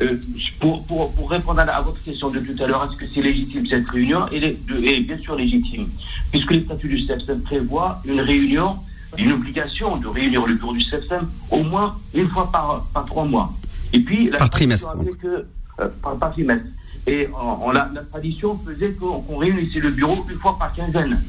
[0.01, 0.19] Euh,
[0.59, 4.27] pour, répondre à, votre question de tout à l'heure, est-ce que c'est légitime cette réunion?
[4.33, 5.89] Elle est, bien sûr légitime,
[6.31, 8.77] puisque les statuts du CFSM prévoient une réunion,
[9.19, 13.53] une obligation de réunir le bureau du CFSM au moins une fois par trois mois.
[13.93, 14.95] Et puis, la par trimestre.
[15.21, 15.47] Que,
[15.81, 16.67] euh, par, trimestre.
[17.07, 17.29] Et
[17.73, 21.23] la, tradition faisait qu'on réunissait le bureau une fois par quinzaine.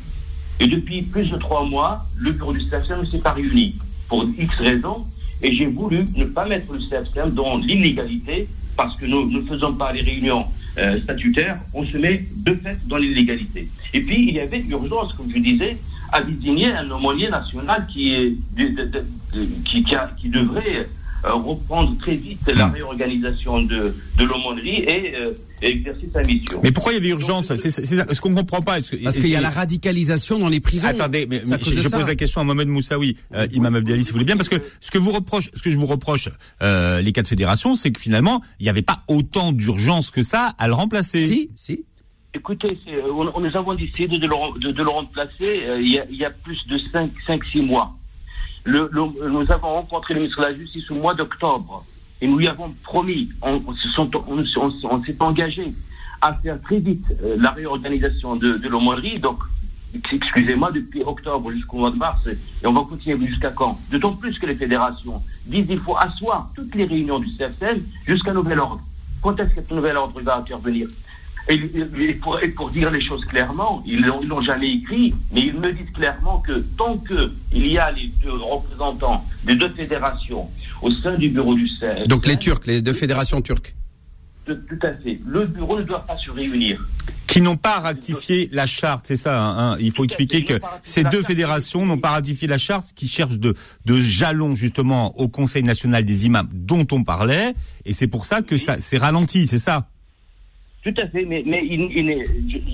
[0.59, 3.75] Et depuis plus de trois mois, le bureau du CFCM ne s'est pas réuni
[4.07, 5.05] pour X raisons.
[5.41, 8.47] Et j'ai voulu ne pas mettre le CFCM dans l'illégalité
[8.77, 10.45] parce que nous ne faisons pas les réunions
[10.77, 11.57] euh, statutaires.
[11.73, 13.67] On se met de fait dans l'illégalité.
[13.93, 15.77] Et puis, il y avait urgence, comme je disais,
[16.11, 18.35] à désigner un aumônier national qui, est,
[19.65, 19.83] qui,
[20.17, 20.87] qui devrait
[21.23, 26.59] reprendre très vite la réorganisation de, de l'aumônerie et, euh, exercer sa mission.
[26.63, 28.79] Mais pourquoi il y avait urgence C'est ce qu'on ne comprend pas.
[28.81, 30.87] Parce qu'il y a la radicalisation dans les prisons.
[30.87, 34.25] Attendez, mais, je, pose la question à Mohamed Moussaoui, euh, Imam Abdelali, si vous voulez
[34.25, 36.29] bien, parce que ce que vous reproche, ce que je vous reproche,
[36.61, 40.55] euh, les quatre fédérations, c'est que finalement, il n'y avait pas autant d'urgence que ça
[40.57, 41.27] à le remplacer.
[41.27, 41.85] Si, si.
[42.33, 42.77] Écoutez,
[43.13, 46.25] on, nous avons décidé de le, de, de le remplacer il, y a, il, y
[46.25, 47.93] a, plus de 5-6 mois
[48.65, 51.83] nous avons rencontré le ministre de la Justice au mois d'octobre
[52.21, 55.73] et nous lui avons promis, on, s'est engagé
[56.21, 59.19] à faire très vite euh, la réorganisation de, l'aumônerie.
[59.19, 59.39] Donc,
[60.11, 63.79] excusez-moi, depuis octobre jusqu'au mois de mars, et on va continuer jusqu'à quand?
[63.89, 68.33] D'autant plus que les fédérations disent qu'il faut asseoir toutes les réunions du CFCL jusqu'à
[68.33, 68.81] nouvel ordre.
[69.23, 70.87] Quand est-ce que ce nouvel ordre va intervenir?
[71.47, 71.57] Et,
[72.13, 76.39] pour, pour, dire les choses clairement, ils n'ont jamais écrit, mais ils me disent clairement
[76.39, 80.47] que tant qu'il y a les deux représentants des deux fédérations
[80.81, 82.07] au sein du bureau du CEF.
[82.07, 83.75] Donc les Turcs, les deux fédérations turques.
[84.45, 85.19] Tout, à fait.
[85.25, 86.83] Le bureau ne doit pas se réunir.
[87.27, 89.39] Qui n'ont pas ratifié la charte, c'est ça.
[89.39, 89.77] Hein, hein.
[89.79, 93.55] Il faut expliquer que ces deux fédérations n'ont pas ratifié la charte, qui cherchent de,
[93.85, 97.53] de jalons justement au Conseil national des imams dont on parlait,
[97.85, 99.87] et c'est pour ça que ça s'est ralenti, c'est ça?
[100.83, 102.25] Tout à fait, mais, mais il,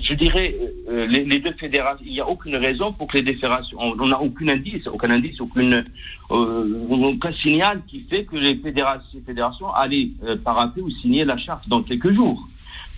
[0.02, 0.56] je, dirais,
[0.88, 4.18] euh, les, deux fédérations, il n'y a aucune raison pour que les fédérations, on n'a
[4.18, 5.84] aucun indice, aucun indice, aucune,
[6.30, 10.36] euh, aucun signal qui fait que les fédérations, fédérations allaient euh,
[10.78, 12.48] ou signer la charte dans quelques jours.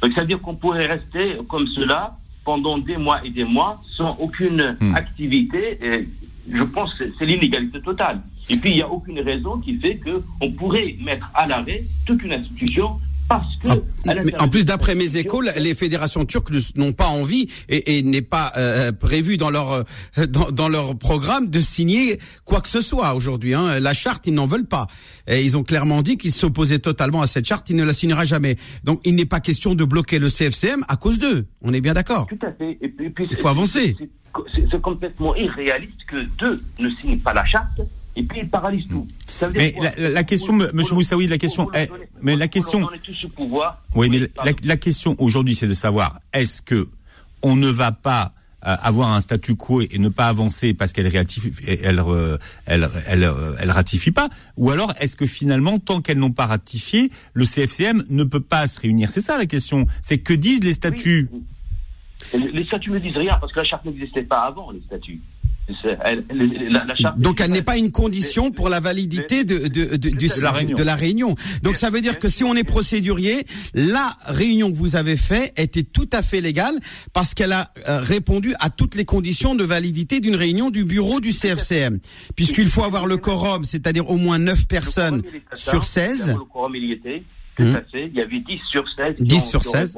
[0.01, 4.77] Donc, c'est-à-dire qu'on pourrait rester comme cela pendant des mois et des mois sans aucune
[4.81, 4.95] hmm.
[4.95, 5.77] activité.
[5.83, 6.09] Et
[6.53, 8.21] je pense que c'est l'inégalité totale.
[8.49, 12.23] Et puis, il n'y a aucune raison qui fait qu'on pourrait mettre à l'arrêt toute
[12.23, 13.69] une institution parce que.
[14.09, 18.23] Ah, en plus, d'après mes écoles, les fédérations turques n'ont pas envie et, et n'est
[18.23, 22.81] pas euh, prévu dans leur euh, dans, dans, leur programme de signer quoi que ce
[22.81, 23.55] soit aujourd'hui.
[23.55, 23.79] Hein.
[23.79, 24.89] La charte, ils n'en veulent pas.
[25.29, 27.71] Et ils ont clairement dit qu'ils s'opposaient totalement à cette charte.
[27.71, 28.57] Ils ne la signera jamais.
[28.83, 31.47] Donc, il n'est pas question de bloquer le CFCM à cause d'eux.
[31.63, 32.27] On est bien d'accord.
[32.27, 32.79] Tout à fait.
[32.81, 33.97] Et puis, il faut avancer.
[34.55, 37.81] C'est complètement irréaliste que deux ne signent pas la charte
[38.17, 39.07] et puis ils paralysent tout.
[39.55, 42.89] mais la, question, Monsieur Moussaoui, la question, est, mais la question,
[43.95, 44.31] oui, mais
[44.65, 46.89] la, question aujourd'hui, c'est de savoir est-ce que
[47.43, 48.33] on ne va pas
[48.67, 52.03] euh, avoir un statu quo et ne pas avancer parce qu'elle ratifie, elle,
[52.67, 56.47] elle, elle, euh, elle, ratifie pas, ou alors est-ce que finalement, tant qu'elles n'ont pas
[56.47, 59.11] ratifié, le CFCM ne peut pas se réunir?
[59.11, 59.87] C'est ça la question.
[60.03, 61.31] C'est que disent les statuts
[62.35, 65.23] Les statuts ne disent rien parce que la charte n'existait pas avant les statuts.
[67.17, 71.35] Donc elle n'est pas une condition pour la validité de, de, de, de, la, réunion.
[71.63, 75.53] Donc ça veut dire que si on est procédurier, la réunion que vous avez faite
[75.59, 76.75] était tout à fait légale
[77.13, 81.21] parce qu'elle a euh, répondu à toutes les conditions de validité d'une réunion du bureau
[81.21, 82.01] du CFCM.
[82.37, 85.23] Puisqu'il faut avoir le quorum, c'est-à-dire au moins 9 personnes
[85.55, 86.35] sur 16.
[86.37, 87.23] Le quorum, il y était.
[87.57, 87.81] Tout hum.
[87.95, 89.17] Il y avait 10 sur 16.
[89.19, 89.97] 10 sur 16.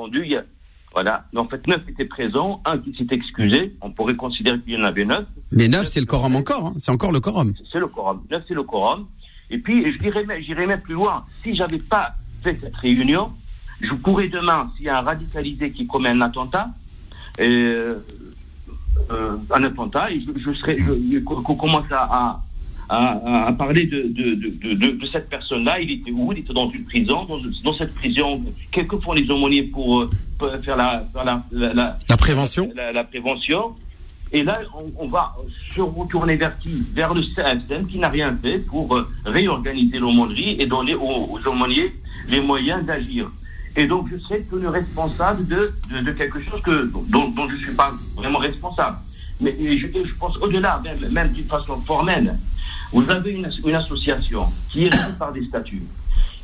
[0.92, 1.24] Voilà.
[1.35, 3.74] en fait, neuf étaient présents, un qui s'est excusé.
[3.81, 5.24] On pourrait considérer qu'il y en avait neuf.
[5.50, 6.66] Mais neuf, c'est le quorum encore.
[6.66, 6.74] Hein.
[6.76, 7.55] C'est encore le quorum.
[7.70, 8.22] C'est le quorum.
[8.31, 9.07] Neuf, c'est le quorum.
[9.50, 11.24] Et puis, je dirais, j'irais même plus loin.
[11.42, 13.33] Si j'avais pas fait cette réunion,
[13.81, 16.68] je pourrais demain, s'il y a un radicalisé qui commet un attentat,
[17.40, 17.98] euh,
[19.11, 20.78] euh, un attentat, et je, serais,
[21.24, 22.40] qu'on commence à à,
[23.59, 24.35] parler de, de,
[24.74, 25.81] de, de cette personne-là.
[25.81, 26.33] Il était où?
[26.33, 27.24] Il était dans une prison.
[27.24, 30.07] Dans, dans cette prison, quelques font les aumôniers pour,
[30.38, 32.70] pour faire, la, la, la, la, prévention?
[32.74, 33.74] la, prévention.
[34.33, 34.61] Et là,
[34.98, 35.35] on, va
[35.74, 36.85] se retourner vers qui?
[36.94, 41.92] Vers le CFM qui n'a rien fait pour euh, réorganiser l'aumônerie et donner aux, aumôniers
[42.28, 43.31] les moyens d'agir.
[43.76, 45.70] Et donc, je serais tenu responsable de,
[46.02, 48.96] de, quelque chose que, dont, dont je ne suis pas vraiment responsable.
[49.40, 52.35] Mais je, je pense au-delà, même, même d'une façon formelle
[52.92, 55.83] Vous avez une, une association qui est régie par des statuts.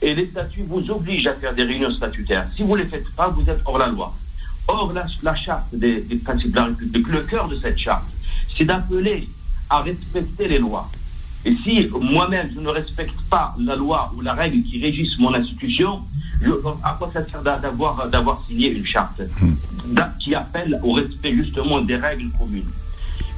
[0.00, 2.46] Et les statuts vous obligent à faire des réunions statutaires.
[2.56, 4.14] Si vous ne les faites pas, vous êtes hors la loi.
[4.66, 8.04] Or, la, la charte des, des, principes de la République, le cœur de cette charte,
[8.56, 9.28] c'est d'appeler
[9.68, 10.90] à respecter les lois.
[11.44, 15.34] Et si moi-même, je ne respecte pas la loi ou la règle qui régisse mon
[15.34, 16.02] institution,
[16.42, 16.50] je,
[16.84, 19.22] à quoi ça sert d'avoir, d'avoir signé une charte?
[20.20, 22.70] Qui appelle au respect justement des règles communes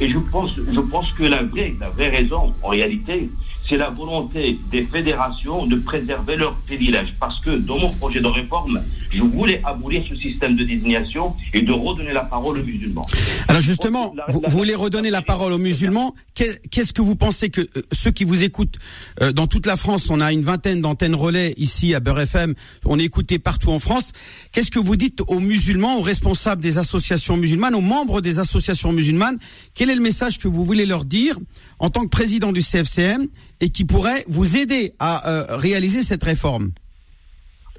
[0.01, 3.29] Et je pense, je pense que la vraie, la vraie raison, en réalité,
[3.69, 7.15] c'est la volonté des fédérations de préserver leurs privilèges.
[7.21, 8.81] Parce que dans mon projet de réforme,
[9.12, 13.07] je voulais abolir ce système de désignation et de redonner la parole aux musulmans.
[13.49, 16.14] Alors justement, vous, voulez redonner la parole aux musulmans.
[16.35, 18.79] Qu'est-ce que vous pensez que euh, ceux qui vous écoutent
[19.20, 22.55] euh, dans toute la France, on a une vingtaine d'antennes relais ici à Beurre FM,
[22.85, 24.12] on est écouté partout en France.
[24.53, 28.92] Qu'est-ce que vous dites aux musulmans, aux responsables des associations musulmanes, aux membres des associations
[28.92, 29.38] musulmanes?
[29.75, 31.37] Quel est le message que vous voulez leur dire
[31.79, 33.27] en tant que président du CFCM
[33.61, 36.70] et qui pourrait vous aider à euh, réaliser cette réforme?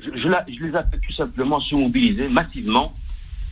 [0.03, 2.93] Je, je, la, je, les appelle tout simplement se mobiliser massivement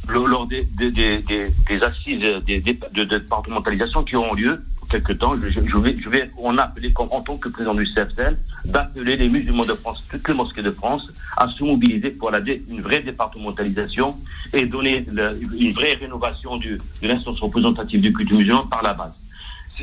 [0.08, 5.36] lors des, des, des, des assises de départementalisation qui auront lieu quelque temps.
[5.40, 9.16] Je, je, vais, je vais, on a appelé, en tant que président du CFCL, d'appeler
[9.16, 11.08] les musulmans de France, toutes les mosquées de France,
[11.38, 14.16] à se mobiliser pour la une vraie départementalisation
[14.52, 19.14] et donner une vraie rénovation du, de l'instance représentative du culte musulman par la base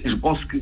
[0.05, 0.57] je pense que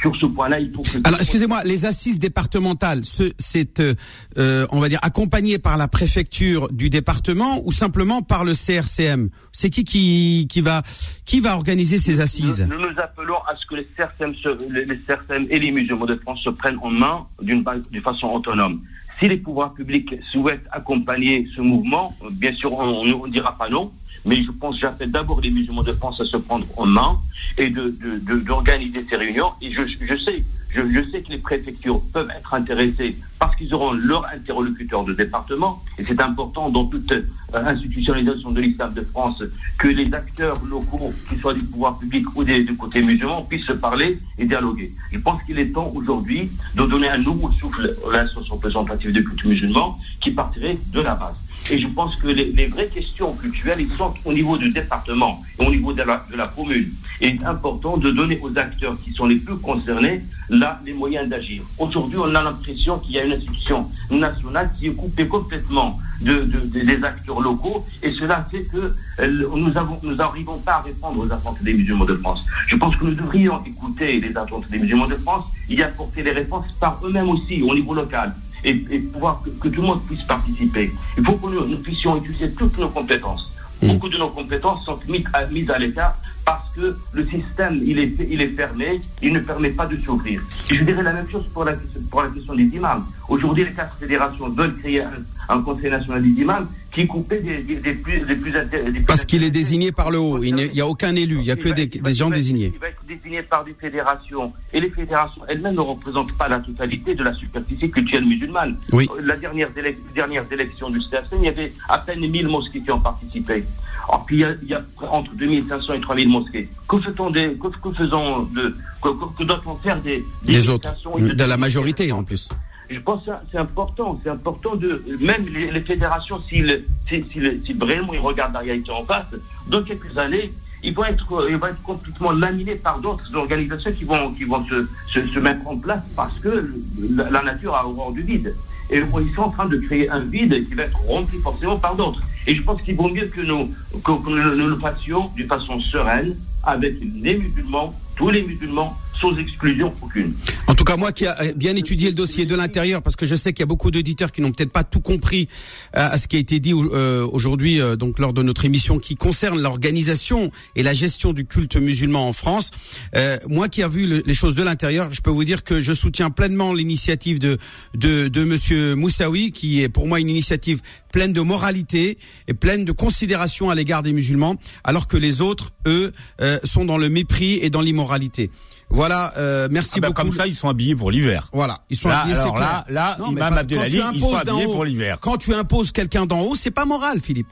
[0.00, 0.98] sur ce point-là, il faut que...
[1.04, 3.02] Alors, excusez-moi, les assises départementales,
[3.38, 8.52] c'est, euh, on va dire, accompagné par la préfecture du département ou simplement par le
[8.52, 10.82] CRCM C'est qui, qui qui va
[11.24, 12.66] qui va organiser ces assises?
[12.68, 14.34] nous, nous, appelons à ce que les CRCM,
[14.70, 17.64] les, les CRCM et les musulmans de France se prennent en main d'une
[18.02, 18.82] façon autonome.
[19.20, 23.92] Si les pouvoirs publics souhaitent accompagner ce mouvement, bien sûr, on ne dira pas non,
[24.24, 27.20] mais je pense, j'appelle d'abord les musulmans de France à se prendre en main
[27.58, 29.52] et d'organiser de, ces réunions.
[29.60, 29.82] Et je,
[30.16, 30.42] sais,
[30.74, 35.82] je, sais que les préfectures peuvent être intéressées parce qu'ils auront leur interlocuteur de département.
[35.98, 39.42] Et c'est important dans toute euh, institutionnalisation de l'islam de France
[39.78, 43.66] que les acteurs locaux, qu'ils soient du pouvoir public ou des, du côté musulman, puissent
[43.66, 44.92] se parler et dialoguer.
[45.10, 49.24] Je pense qu'il est temps aujourd'hui de donner un nouveau souffle à l'instance représentative des
[49.24, 51.34] cultes musulmans qui partirait de la base.
[51.70, 55.70] Et je pense que les, vraies questions culturelles, ils sont au niveau du département au
[55.70, 56.90] niveau de la, commune.
[57.20, 61.28] Il est important de donner aux acteurs qui sont les plus concernés, là, les moyens
[61.28, 61.62] d'agir.
[61.78, 66.34] Aujourd'hui, on a l'impression qu'il y a une institution nationale qui est coupée complètement de,
[66.34, 70.82] de, de des acteurs locaux, et cela fait que euh, nous avons, n'arrivons pas à
[70.82, 72.44] répondre aux attentes des musulmans de France.
[72.66, 76.22] Je pense que nous devrions écouter les attentes des musulmans de France et y apporter
[76.22, 79.86] les réponses par eux-mêmes aussi, au niveau local et, et pouvoir que, que, tout le
[79.88, 80.92] monde puisse participer.
[81.16, 83.50] Il faut que nous, nous puissions utiliser toutes nos compétences.
[83.82, 83.88] Mmh.
[83.88, 87.98] Beaucoup de nos compétences sont mises à, mises à l'écart parce que le système, il
[87.98, 90.42] est, il est fermé, il ne permet pas de s'ouvrir.
[90.70, 91.74] Et je dirais la même chose pour la,
[92.10, 93.04] pour la question des imams.
[93.28, 95.12] Aujourd'hui, les quatre fédérations veulent créer un,
[95.48, 99.02] un conseil national des imams qui coupé des, des, des plus, des plus, des plus
[99.04, 100.42] Parce qu'il est désigné par le haut.
[100.42, 101.36] Il n'y a aucun élu.
[101.36, 102.70] Il n'y a que des, des gens désignés.
[102.74, 104.52] Il va être désigné par des fédérations.
[104.72, 108.76] Et les fédérations elles-mêmes ne représentent pas la totalité de la superficie culturelle musulmane.
[108.92, 109.08] Oui.
[109.22, 109.70] La dernière,
[110.14, 113.64] dernière élection du CFC, il y avait à peine 1000 mosquées qui ont participé.
[114.08, 116.68] Alors, puis il y, a, il y a entre 2500 et 3000 mosquées.
[116.88, 120.94] Que fait-on des, que, que faisons de, que, que, que doit-on faire des, des autres,
[121.18, 122.48] de, de la majorité en plus
[122.90, 127.72] je pense que c'est important, c'est important de même les, fédérations, s'ils si, si, si,
[127.72, 129.26] vraiment ils regardent la réalité en face,
[129.68, 134.04] dans quelques années, ils vont être, ils vont être complètement laminés par d'autres organisations qui
[134.04, 136.72] vont, qui vont se, se, se, mettre en place parce que
[137.14, 138.54] la, la nature a horreur du vide.
[138.90, 141.94] Et ils sont en train de créer un vide qui va être rempli forcément par
[141.94, 142.20] d'autres.
[142.46, 143.70] Et je pense qu'il vaut mieux que nous,
[144.04, 149.94] que, nous, le fassions d'une façon sereine, avec les musulmans, tous les musulmans, sans exclusion
[150.02, 150.34] aucune.
[150.66, 153.36] En tout cas, moi qui ai bien étudié le dossier de l'intérieur, parce que je
[153.36, 155.48] sais qu'il y a beaucoup d'auditeurs qui n'ont peut-être pas tout compris
[155.96, 158.98] euh, à ce qui a été dit euh, aujourd'hui, euh, donc lors de notre émission,
[158.98, 162.72] qui concerne l'organisation et la gestion du culte musulman en France.
[163.14, 165.78] Euh, moi qui ai vu le, les choses de l'intérieur, je peux vous dire que
[165.78, 167.58] je soutiens pleinement l'initiative de,
[167.94, 170.80] de de Monsieur Moussaoui, qui est pour moi une initiative
[171.12, 175.70] pleine de moralité et pleine de considération à l'égard des musulmans, alors que les autres,
[175.86, 178.50] eux, euh, sont dans le mépris et dans l'immoralité.
[178.90, 180.22] Voilà, euh, merci ah bah beaucoup.
[180.22, 181.48] Comme ça, ils sont habillés pour l'hiver.
[181.52, 182.36] Voilà, ils sont là, habillés.
[182.36, 185.18] Alors là, là, non, Imam Abdelali, ils sont habillés haut, pour l'hiver.
[185.20, 187.48] Quand tu imposes quelqu'un d'en haut, c'est pas moral, Philippe.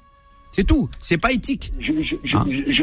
[0.51, 0.89] C'est tout.
[1.01, 1.73] C'est pas éthique.
[1.79, 2.83] Je, je, hein je,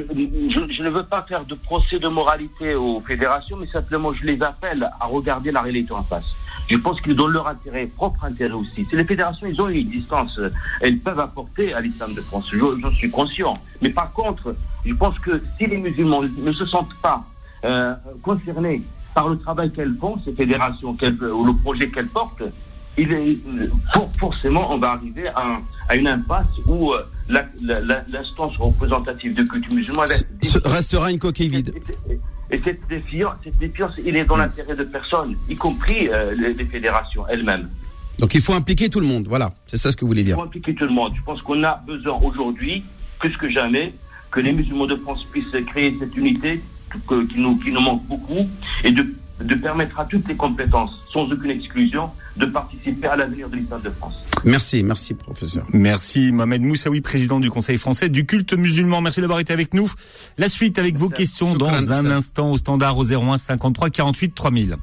[0.72, 4.42] je, ne veux pas faire de procès de moralité aux fédérations, mais simplement je les
[4.42, 6.26] appelle à regarder la réalité en face.
[6.70, 8.86] Je pense qu'ils ont leur intérêt, propre intérêt aussi.
[8.86, 10.40] Si les fédérations, ils ont une distance,
[10.82, 12.52] elles peuvent apporter à l'islam de France.
[12.52, 13.54] J'en suis conscient.
[13.82, 17.26] Mais par contre, je pense que si les musulmans ne se sentent pas
[17.64, 18.82] euh, concernés
[19.14, 22.44] par le travail qu'elles font, ces fédérations, ou le projet qu'elles portent,
[22.98, 23.38] il est,
[24.20, 27.04] forcément, on va arriver à, à une impasse où euh,
[28.10, 30.10] l'instance représentative de culture musulmane
[30.66, 31.74] restera une coquille vide.
[32.52, 36.54] Et, cette, défiance, cette défiance, il est dans l'intérêt de personne, y compris euh, les,
[36.54, 37.70] les, fédérations elles-mêmes.
[38.20, 40.36] Donc il faut impliquer tout le monde, voilà, c'est ça ce que vous voulez dire.
[40.36, 41.14] Il faut impliquer tout le monde.
[41.16, 42.84] Je pense qu'on a besoin aujourd'hui,
[43.20, 43.94] plus que jamais,
[44.32, 46.62] que les musulmans de France puissent créer cette unité
[47.08, 48.50] qui, nous, qui nous manque beaucoup
[48.84, 49.06] et de,
[49.40, 53.80] de permettre à toutes les compétences, sans aucune exclusion, de participer à l'avenir de l'État
[53.80, 54.16] de France.
[54.44, 55.66] Merci, merci professeur.
[55.74, 59.02] Merci Mohamed Moussaoui, président du Conseil français du culte musulman.
[59.02, 59.92] Merci d'avoir été avec nous.
[60.38, 64.78] La suite avec vos questions dans un instant au standard au 01 53 48 3000.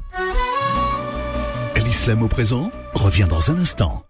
[1.84, 4.04] L'islam au présent revient dans un instant.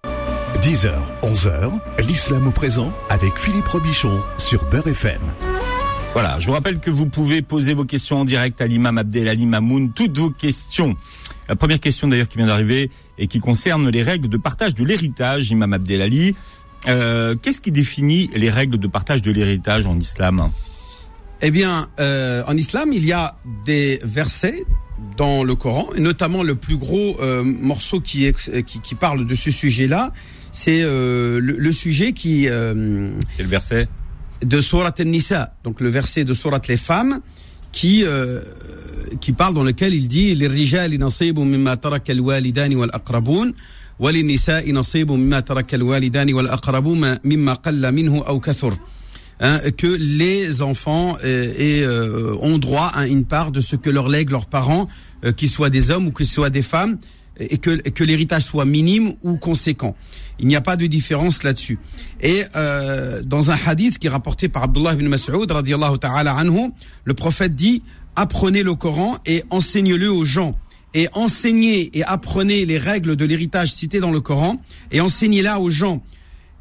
[0.63, 1.73] 10h, 11h,
[2.07, 5.21] l'islam au présent avec Philippe Robichon sur Beurre FM.
[6.15, 9.47] Voilà, je vous rappelle que vous pouvez poser vos questions en direct à l'imam Abdelali
[9.47, 10.97] Mamoun, toutes vos questions.
[11.49, 14.85] La première question d'ailleurs qui vient d'arriver et qui concerne les règles de partage de
[14.85, 16.37] l'héritage, imam Abdelali.
[16.87, 20.51] Euh, Qu'est-ce qui définit les règles de partage de l'héritage en islam?
[21.43, 24.65] Eh bien, euh, en islam, il y a des versets
[25.17, 29.27] dans le Coran, et notamment le plus gros euh, morceau qui, est, qui, qui, parle
[29.27, 30.13] de ce sujet-là,
[30.53, 32.49] c'est euh, le, le, sujet qui...
[32.49, 33.89] Euh, Quel verset?
[34.44, 37.20] de Surat An-Nisa, donc le verset de Surat les femmes,
[37.72, 38.42] qui euh,
[39.22, 43.54] qui parle dans lequel il dit les rijal نصيب مما ترك الوالدان والأقربون
[44.00, 48.78] وللنساء نصيب مما ترك الوالدان والأقربون مما قل منه أو كثر
[49.42, 53.90] Hein, que les enfants euh, et, euh, ont droit à une part de ce que
[53.90, 54.90] leur lèguent leurs parents,
[55.24, 56.98] euh, qu'ils soient des hommes ou qu'ils soient des femmes,
[57.39, 59.97] et que, que l'héritage soit minime ou conséquent.
[60.39, 61.79] Il n'y a pas de différence là-dessus.
[62.21, 65.47] Et euh, dans un hadith qui est rapporté par Abdullah ibn Mas'ud,
[66.01, 66.71] ta'ala anhu,
[67.05, 67.83] le prophète dit
[68.17, 70.53] apprenez le Coran et enseignez-le aux gens.
[70.97, 75.71] Et enseignez et apprenez les règles de l'héritage citées dans le Coran et enseignez-la aux
[75.71, 76.03] gens.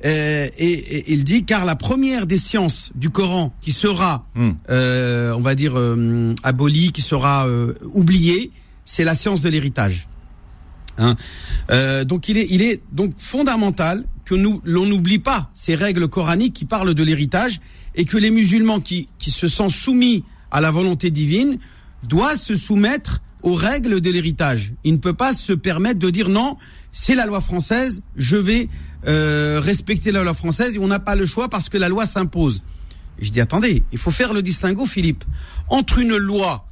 [0.06, 4.50] Euh, et, et, il dit car la première des sciences du Coran qui sera, mm.
[4.70, 8.52] euh, on va dire, euh, abolie, qui sera euh, oubliée,
[8.86, 10.08] c'est la science de l'héritage.
[10.98, 11.16] Hein.
[11.72, 16.08] Euh, donc il est, il est donc fondamental que nous l'on n'oublie pas ces règles
[16.08, 17.60] coraniques qui parlent de l'héritage
[17.96, 21.58] et que les musulmans qui, qui se sont soumis à la volonté divine
[22.08, 24.74] doivent se soumettre aux règles de l'héritage.
[24.84, 26.58] Il ne peut pas se permettre de dire non,
[26.92, 28.70] c'est la loi française, je vais
[29.06, 32.06] euh, respecter la loi française et on n'a pas le choix parce que la loi
[32.06, 32.62] s'impose.
[33.20, 35.24] Je dis attendez, il faut faire le distinguo, Philippe,
[35.70, 36.68] entre une loi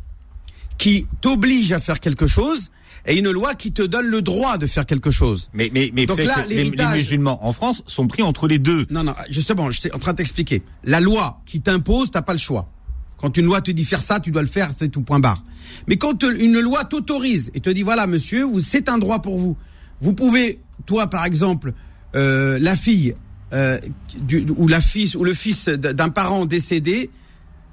[0.78, 2.72] qui t'oblige à faire quelque chose
[3.06, 5.50] et une loi qui te donne le droit de faire quelque chose.
[5.54, 8.86] Mais, mais, mais Donc là, les, les, musulmans en France sont pris entre les deux.
[8.90, 10.62] Non, non, justement, je suis en train de t'expliquer.
[10.84, 12.70] La loi qui t'impose, t'as pas le choix.
[13.18, 15.44] Quand une loi te dit faire ça, tu dois le faire, c'est tout point barre.
[15.88, 19.38] Mais quand une loi t'autorise et te dit voilà, monsieur, vous c'est un droit pour
[19.38, 19.56] vous.
[20.02, 21.74] Vous pouvez, toi par exemple,
[22.16, 23.16] euh, la fille
[23.54, 23.80] euh,
[24.20, 27.10] du, ou la fille ou le fils d'un parent décédé,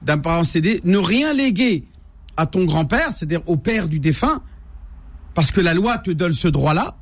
[0.02, 1.84] d'un parent décédé, ne rien léguer
[2.36, 4.42] à ton grand-père, c'est-à-dire au père du défunt,
[5.38, 6.96] parce que la loi te donne ce droit-là,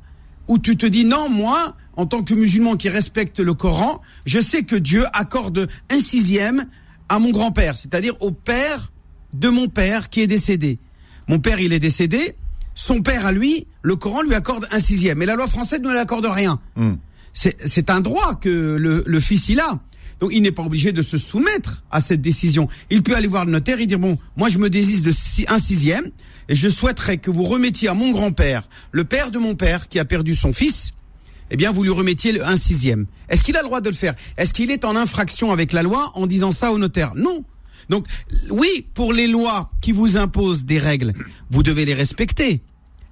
[0.47, 4.39] où tu te dis non, moi, en tant que musulman qui respecte le Coran, je
[4.39, 6.67] sais que Dieu accorde un sixième
[7.09, 8.91] à mon grand-père, c'est-à-dire au père
[9.33, 10.77] de mon père qui est décédé.
[11.27, 12.35] Mon père, il est décédé,
[12.75, 15.89] son père à lui, le Coran lui accorde un sixième, mais la loi française ne
[15.89, 16.59] lui accorde rien.
[16.75, 16.93] Hmm.
[17.33, 19.79] C'est un droit que le, le fils il a.
[20.19, 22.67] Donc il n'est pas obligé de se soumettre à cette décision.
[22.89, 25.13] Il peut aller voir le notaire et dire bon, moi je me désiste de
[25.47, 26.11] un sixième
[26.49, 29.99] et je souhaiterais que vous remettiez à mon grand-père, le père de mon père qui
[29.99, 30.91] a perdu son fils,
[31.51, 33.05] eh bien vous lui remettiez le un sixième.
[33.29, 34.15] Est-ce qu'il a le droit de le faire?
[34.37, 37.13] Est-ce qu'il est en infraction avec la loi en disant ça au notaire?
[37.15, 37.43] Non.
[37.89, 38.07] Donc
[38.49, 41.13] oui, pour les lois qui vous imposent des règles,
[41.49, 42.61] vous devez les respecter.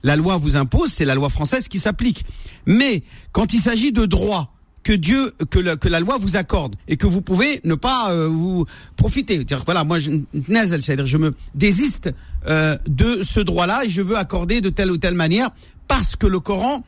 [0.04, 2.26] La loi vous impose, c'est la loi française qui s'applique.
[2.66, 4.55] Mais quand il s'agit de droits
[4.86, 8.12] que Dieu, que, la, que la loi vous accorde et que vous pouvez ne pas
[8.12, 9.44] euh, vous profiter.
[9.44, 10.12] Dire voilà, moi je
[10.48, 12.14] c'est-à-dire je me désiste
[12.48, 15.50] euh, de ce droit-là et je veux accorder de telle ou telle manière
[15.88, 16.86] parce que le Coran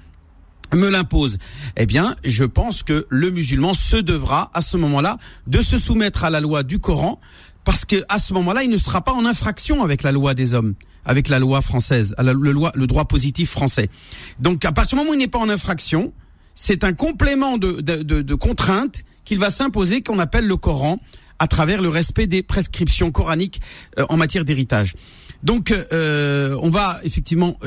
[0.74, 1.40] me l'impose.
[1.76, 5.18] Eh bien, je pense que le musulman se devra à ce moment-là
[5.48, 7.20] de se soumettre à la loi du Coran
[7.64, 10.54] parce que à ce moment-là, il ne sera pas en infraction avec la loi des
[10.54, 10.76] hommes
[11.10, 13.90] avec la loi française, le, loi, le droit positif français.
[14.40, 16.14] Donc à partir du moment où il n'est pas en infraction,
[16.60, 21.00] c'est un complément de, de, de, de contrainte qu'il va s'imposer qu'on appelle le Coran
[21.38, 23.62] à travers le respect des prescriptions coraniques
[24.00, 24.96] euh, en matière d'héritage.
[25.44, 27.60] Donc, euh, on va effectivement,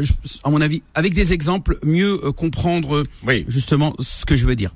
[0.43, 3.45] à mon avis, avec des exemples, mieux euh, comprendre oui.
[3.47, 4.73] justement ce que je veux dire.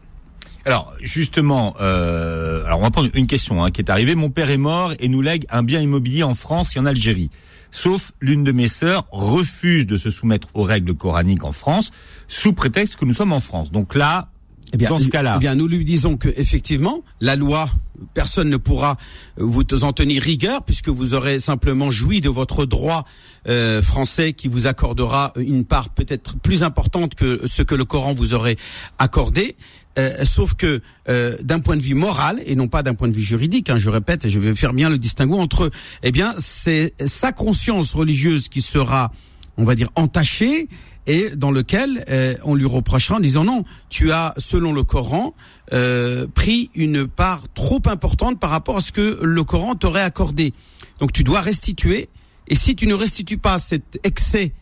[0.64, 4.14] Alors justement, euh, alors on va prendre une question hein, qui est arrivée.
[4.14, 7.30] Mon père est mort et nous lègue un bien immobilier en France et en Algérie.
[7.74, 11.90] Sauf l'une de mes sœurs refuse de se soumettre aux règles coraniques en France
[12.28, 13.72] sous prétexte que nous sommes en France.
[13.72, 14.28] Donc là,
[14.72, 17.68] eh bien, dans ce cas-là, eh bien, nous lui disons que effectivement, la loi,
[18.14, 18.96] personne ne pourra
[19.38, 23.04] vous en tenir rigueur puisque vous aurez simplement joui de votre droit
[23.48, 28.14] euh, français qui vous accordera une part peut-être plus importante que ce que le Coran
[28.14, 28.56] vous aurait
[28.98, 29.56] accordé.
[29.96, 33.14] Euh, sauf que euh, d'un point de vue moral et non pas d'un point de
[33.14, 35.70] vue juridique, hein, je répète et je vais faire bien le distinguo entre,
[36.02, 39.12] eh bien, c'est sa conscience religieuse qui sera,
[39.56, 40.68] on va dire, entachée
[41.06, 45.34] et dans lequel euh, on lui reprochera en disant non, tu as, selon le Coran,
[45.72, 50.54] euh, pris une part trop importante par rapport à ce que le Coran t'aurait accordé.
[50.98, 52.08] Donc tu dois restituer,
[52.48, 54.52] et si tu ne restitues pas cet excès,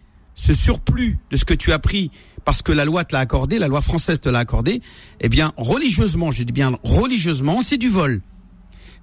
[0.43, 2.11] ce surplus de ce que tu as pris,
[2.45, 4.81] parce que la loi te l'a accordé, la loi française te l'a accordé,
[5.21, 8.23] eh bien religieusement, je dis bien religieusement, c'est du vol.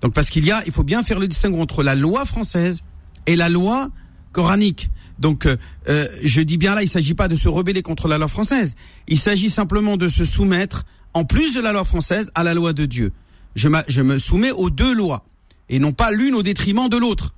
[0.01, 2.81] Donc parce qu'il y a, il faut bien faire le distinguo entre la loi française
[3.25, 3.89] et la loi
[4.33, 4.89] coranique.
[5.17, 5.55] Donc, euh,
[5.87, 8.27] euh, je dis bien là, il ne s'agit pas de se rebeller contre la loi
[8.27, 8.75] française.
[9.07, 12.73] Il s'agit simplement de se soumettre, en plus de la loi française, à la loi
[12.73, 13.11] de Dieu.
[13.55, 15.25] Je, je me soumets aux deux lois,
[15.69, 17.33] et non pas l'une au détriment de l'autre.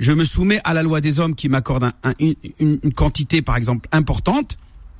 [0.00, 3.86] Je me soumets à la loi des hommes qui m'accorde une, une, quantité, par exemple,
[3.92, 4.56] importante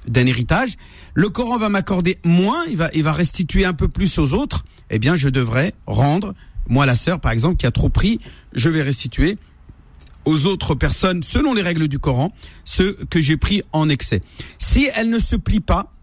[0.07, 0.77] d'un héritage.
[1.15, 4.67] Le Coran va m'accorder moins, il va, il va restituer un peu plus aux autres.
[4.91, 6.35] Eh bien, je devrais rendre,
[6.69, 8.21] moi la sœur, par exemple, qui a trop pris,
[8.55, 9.39] je vais restituer
[10.27, 12.31] aux autres personnes, selon les règles du Coran,
[12.67, 14.21] ce que j'ai pris en excès.
[14.59, 15.95] Si elles ne se plient pas,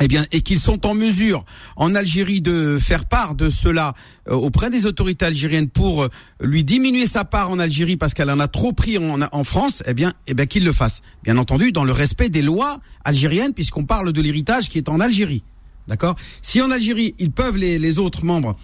[0.00, 1.44] eh bien, et qu'ils sont en mesure
[1.76, 3.94] en Algérie de faire part de cela
[4.28, 6.08] euh, auprès des autorités algériennes pour euh,
[6.40, 9.82] lui diminuer sa part en Algérie parce qu'elle en a trop pris en, en France,
[9.86, 11.02] eh bien, eh bien qu'ils le fassent.
[11.22, 15.00] Bien entendu, dans le respect des lois algériennes, puisqu'on parle de l'héritage qui est en
[15.00, 15.44] Algérie.
[15.88, 16.14] D'accord?
[16.42, 18.56] Si en Algérie, ils peuvent, les, les autres membres,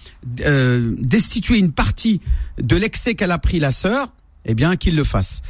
[0.46, 2.20] euh, destituer une partie
[2.58, 4.12] de l'excès qu'elle a pris la sœur,
[4.44, 5.42] eh bien qu'il le fasse.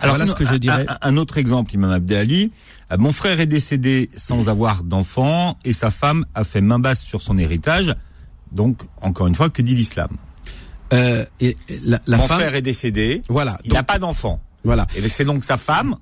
[0.00, 0.86] Alors voilà ce que je dirais.
[1.00, 2.50] Un, autre exemple, Imam Abdelali.
[2.92, 7.02] Euh, mon frère est décédé sans avoir d'enfant et sa femme a fait main basse
[7.02, 7.94] sur son héritage.
[8.52, 10.10] Donc, encore une fois, que dit l'islam
[10.92, 13.22] euh, et la, Mon frère est décédé.
[13.28, 13.58] Voilà.
[13.64, 14.40] Il n'a pas d'enfant.
[14.62, 14.86] Voilà.
[14.96, 15.96] Et c'est donc sa femme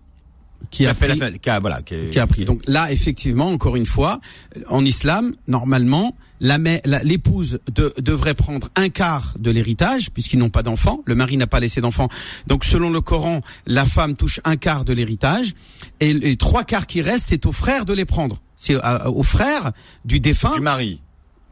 [0.70, 2.44] qui a, pris, qui a, voilà, qui, a pris.
[2.44, 4.20] Donc là, effectivement, encore une fois,
[4.68, 11.00] en islam, normalement, l'épouse de, devrait prendre un quart de l'héritage puisqu'ils n'ont pas d'enfants.
[11.06, 12.08] Le mari n'a pas laissé d'enfants.
[12.46, 15.54] Donc selon le Coran, la femme touche un quart de l'héritage
[16.00, 18.40] et les trois quarts qui restent, c'est au frère de les prendre.
[18.56, 19.72] C'est au frère
[20.04, 20.54] du défunt.
[20.54, 21.00] Du mari.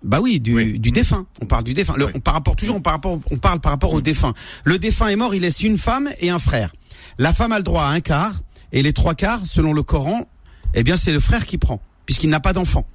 [0.02, 1.26] Bah oui, du, du défunt.
[1.40, 1.94] On parle du défunt.
[1.96, 4.34] Le, on, par rapport toujours, on, par rapport, on parle par rapport au défunt.
[4.64, 6.72] Le défunt est mort, il laisse une femme et un frère.
[7.18, 8.34] La femme a le droit à un quart
[8.72, 10.28] et les trois quarts, selon le Coran,
[10.74, 12.86] eh bien c'est le frère qui prend, puisqu'il n'a pas d'enfant.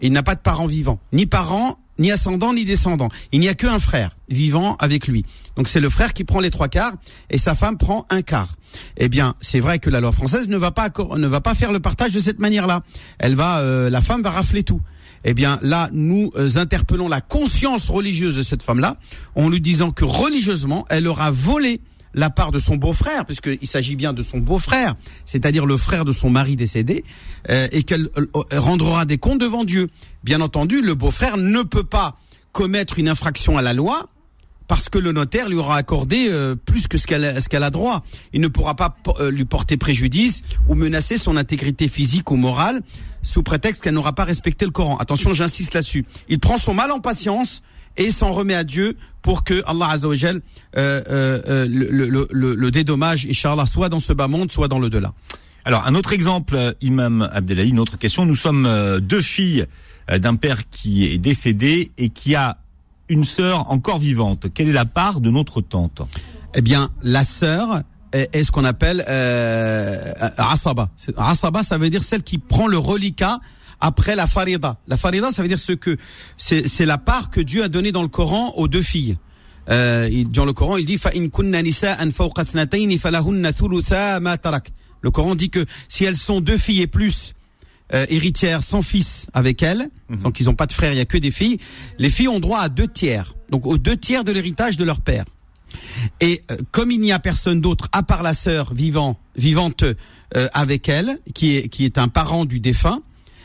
[0.00, 3.08] Il n'a pas de parents vivants, ni parents, ni ascendants, ni descendants.
[3.32, 5.24] Il n'y a qu'un frère vivant avec lui.
[5.56, 6.92] Donc c'est le frère qui prend les trois quarts
[7.30, 8.54] et sa femme prend un quart.
[8.96, 11.72] Eh bien, c'est vrai que la loi française ne va pas ne va pas faire
[11.72, 12.82] le partage de cette manière-là.
[13.18, 14.80] Elle va, euh, la femme va rafler tout.
[15.24, 18.96] Eh bien, là, nous euh, interpellons la conscience religieuse de cette femme-là
[19.34, 21.80] en lui disant que religieusement, elle aura volé
[22.14, 24.94] la part de son beau-frère, puisqu'il s'agit bien de son beau-frère,
[25.24, 27.04] c'est-à-dire le frère de son mari décédé,
[27.50, 29.88] euh, et qu'elle euh, rendra des comptes devant Dieu.
[30.24, 32.16] Bien entendu, le beau-frère ne peut pas
[32.52, 34.08] commettre une infraction à la loi
[34.66, 38.04] parce que le notaire lui aura accordé euh, plus que ce qu'elle a droit.
[38.34, 38.96] Il ne pourra pas
[39.30, 42.80] lui porter préjudice ou menacer son intégrité physique ou morale
[43.22, 44.98] sous prétexte qu'elle n'aura pas respecté le Coran.
[44.98, 46.04] Attention, j'insiste là-dessus.
[46.28, 47.62] Il prend son mal en patience
[47.98, 50.36] et s'en remet à Dieu pour que Allah Azzawajal
[50.76, 54.68] euh, euh, euh, le, le, le, le dédommage, Inch'Allah, soit dans ce bas monde, soit
[54.68, 55.12] dans le delà.
[55.64, 58.24] Alors, un autre exemple, Imam Abdelali, une autre question.
[58.24, 58.66] Nous sommes
[59.00, 59.66] deux filles
[60.10, 62.56] d'un père qui est décédé et qui a
[63.10, 64.46] une sœur encore vivante.
[64.54, 66.00] Quelle est la part de notre tante?
[66.54, 67.82] Eh bien, la sœur
[68.12, 70.88] est, ce qu'on appelle euh, Asaba.
[71.16, 73.38] Asaba, ça veut dire celle qui prend le reliquat
[73.80, 74.78] après la farida.
[74.88, 75.96] La farida, ça veut dire ce que
[76.36, 79.16] c'est la part que Dieu a donnée dans le Coran aux deux filles.
[79.70, 80.98] Euh, dans le Coran, il dit
[85.00, 87.34] Le Coran dit que si elles sont deux filles et plus
[87.94, 90.18] euh, héritières sans fils avec elles, mhm.
[90.18, 91.58] donc ils n'ont pas de frères, il y a que des filles,
[91.98, 95.00] les filles ont droit à deux tiers, donc aux deux tiers de l'héritage de leur
[95.00, 95.24] père.
[96.20, 100.48] Et euh, comme il n'y a personne d'autre à part la sœur vivant, vivante euh,
[100.52, 103.00] avec elle, qui est qui est un parent du défunt,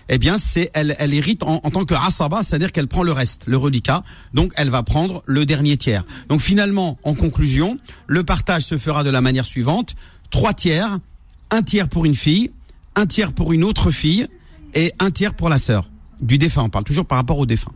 [0.09, 3.43] eh bien, c'est elle, elle hérite en, tant que asaba, c'est-à-dire qu'elle prend le reste,
[3.47, 4.03] le reliquat.
[4.33, 6.03] Donc, elle va prendre le dernier tiers.
[6.29, 7.77] Donc, finalement, en conclusion,
[8.07, 9.95] le partage se fera de la manière suivante
[10.29, 10.97] trois tiers,
[11.51, 12.51] un tiers pour une fille,
[12.95, 14.27] un tiers pour une autre fille
[14.73, 15.89] et un tiers pour la sœur.
[16.21, 16.63] du défunt.
[16.63, 17.71] On parle toujours par rapport au défunt.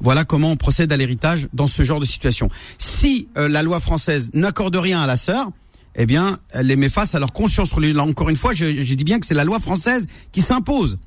[0.00, 2.48] Voilà comment on procède à l'héritage dans ce genre de situation.
[2.78, 5.50] Si euh, la loi française n'accorde rien à la sœur,
[5.94, 8.00] eh bien, elle les met face à leur conscience religieuse.
[8.00, 10.98] Encore une fois, je, je dis bien que c'est la loi française qui s'impose.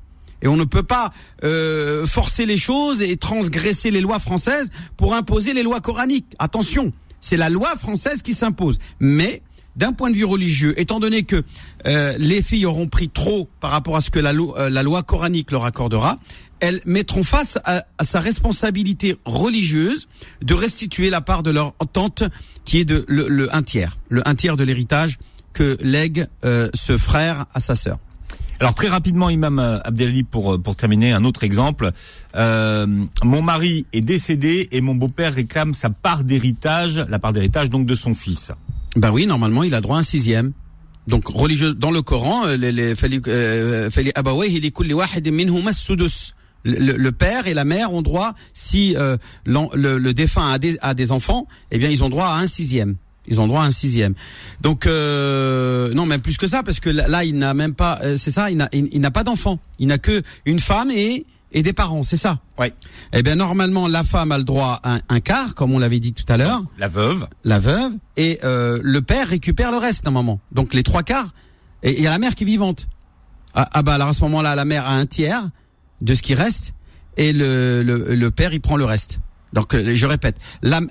[0.42, 1.10] Et on ne peut pas
[1.44, 6.26] euh, forcer les choses et transgresser les lois françaises pour imposer les lois coraniques.
[6.38, 8.78] Attention, c'est la loi française qui s'impose.
[9.00, 9.42] Mais
[9.76, 11.42] d'un point de vue religieux, étant donné que
[11.86, 15.50] euh, les filles auront pris trop par rapport à ce que la, loi, euh, coranique
[15.50, 16.16] leur accordera,
[16.60, 20.08] elles mettront face à, sa responsabilité religieuse
[20.40, 22.22] de restituer la part de leur tante
[22.64, 25.18] qui est de le, un tiers, le un tiers de l'héritage
[25.52, 27.98] que lègue ce frère à sa sœur.
[28.60, 31.90] Alors très rapidement, Imam Abdelali, pour pour terminer, un autre exemple.
[32.34, 32.86] Euh,
[33.22, 37.86] mon mari est décédé et mon beau-père réclame sa part d'héritage, la part d'héritage donc
[37.86, 38.52] de son fils.
[38.96, 40.52] Ben oui, normalement, il a droit à un sixième.
[41.06, 42.56] Donc religieux dans le Coran, euh,
[46.66, 50.76] le, le, père et la mère ont droit, si euh, le, le, défunt a des,
[50.80, 52.96] a des enfants, eh bien ils ont droit à un sixième.
[53.28, 54.14] Ils ont droit à un sixième.
[54.60, 57.98] Donc euh, non, même plus que ça, parce que là, il n'a même pas.
[58.02, 59.58] Euh, c'est ça, il n'a, il, il n'a pas d'enfant.
[59.78, 62.40] Il n'a que une femme et et des parents, c'est ça?
[62.58, 62.66] Oui.
[63.12, 66.00] Eh bien normalement, la femme a le droit à un, un quart, comme on l'avait
[66.00, 66.62] dit tout à l'heure.
[66.76, 67.26] La veuve.
[67.44, 70.40] La veuve et euh, le père récupère le reste normalement.
[70.52, 71.32] Donc les trois quarts.
[71.82, 72.88] Et il y a la mère qui est vivante.
[73.54, 75.48] Ah, ah bah alors à ce moment-là, la mère a un tiers
[76.02, 76.74] de ce qui reste
[77.16, 79.20] et le, le, le père il prend le reste.
[79.56, 80.82] Donc euh, je répète, la,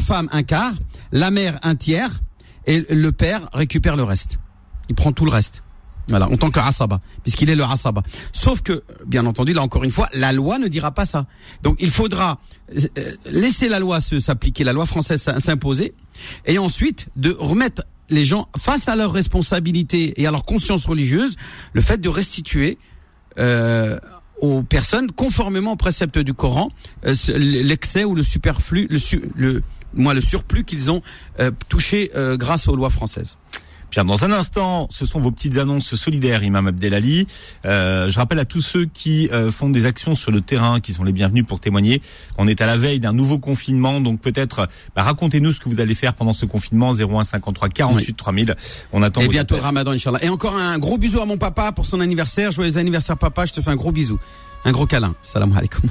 [0.00, 0.74] femme un quart,
[1.10, 2.20] la mère un tiers
[2.66, 4.38] et le père récupère le reste.
[4.90, 5.62] Il prend tout le reste.
[6.08, 8.02] Voilà, en tant que asaba, puisqu'il est le asaba.
[8.32, 11.26] Sauf que, bien entendu, là encore une fois, la loi ne dira pas ça.
[11.62, 12.40] Donc il faudra
[12.76, 12.88] euh,
[13.30, 15.94] laisser la loi s'appliquer, la loi française s'imposer,
[16.44, 21.36] et ensuite de remettre les gens face à leurs responsabilités et à leur conscience religieuse,
[21.72, 22.76] le fait de restituer
[23.38, 23.98] euh,
[24.40, 26.70] aux personnes, conformément au précepte du Coran,
[27.06, 28.98] euh, l'excès ou le superflu, le,
[29.36, 29.62] le,
[29.94, 31.02] moi, le surplus qu'ils ont
[31.38, 33.38] euh, touché euh, grâce aux lois françaises.
[33.90, 37.26] Bien, dans un instant, ce sont vos petites annonces solidaires, Imam Abdelali.
[37.64, 40.92] Euh, je rappelle à tous ceux qui euh, font des actions sur le terrain, qui
[40.92, 42.00] sont les bienvenus pour témoigner,
[42.36, 44.00] qu'on est à la veille d'un nouveau confinement.
[44.00, 46.92] Donc peut-être, bah, racontez-nous ce que vous allez faire pendant ce confinement.
[46.94, 48.14] 01 53 48 oui.
[48.14, 48.56] 3000.
[48.92, 49.22] On attend.
[49.22, 50.22] Et bientôt le Ramadan, Inch'Allah.
[50.22, 52.52] Et encore un gros bisou à mon papa pour son anniversaire.
[52.52, 53.44] Joyeux anniversaire, papa.
[53.46, 54.20] Je te fais un gros bisou.
[54.64, 55.14] Un gros câlin.
[55.20, 55.90] Salam alaikum.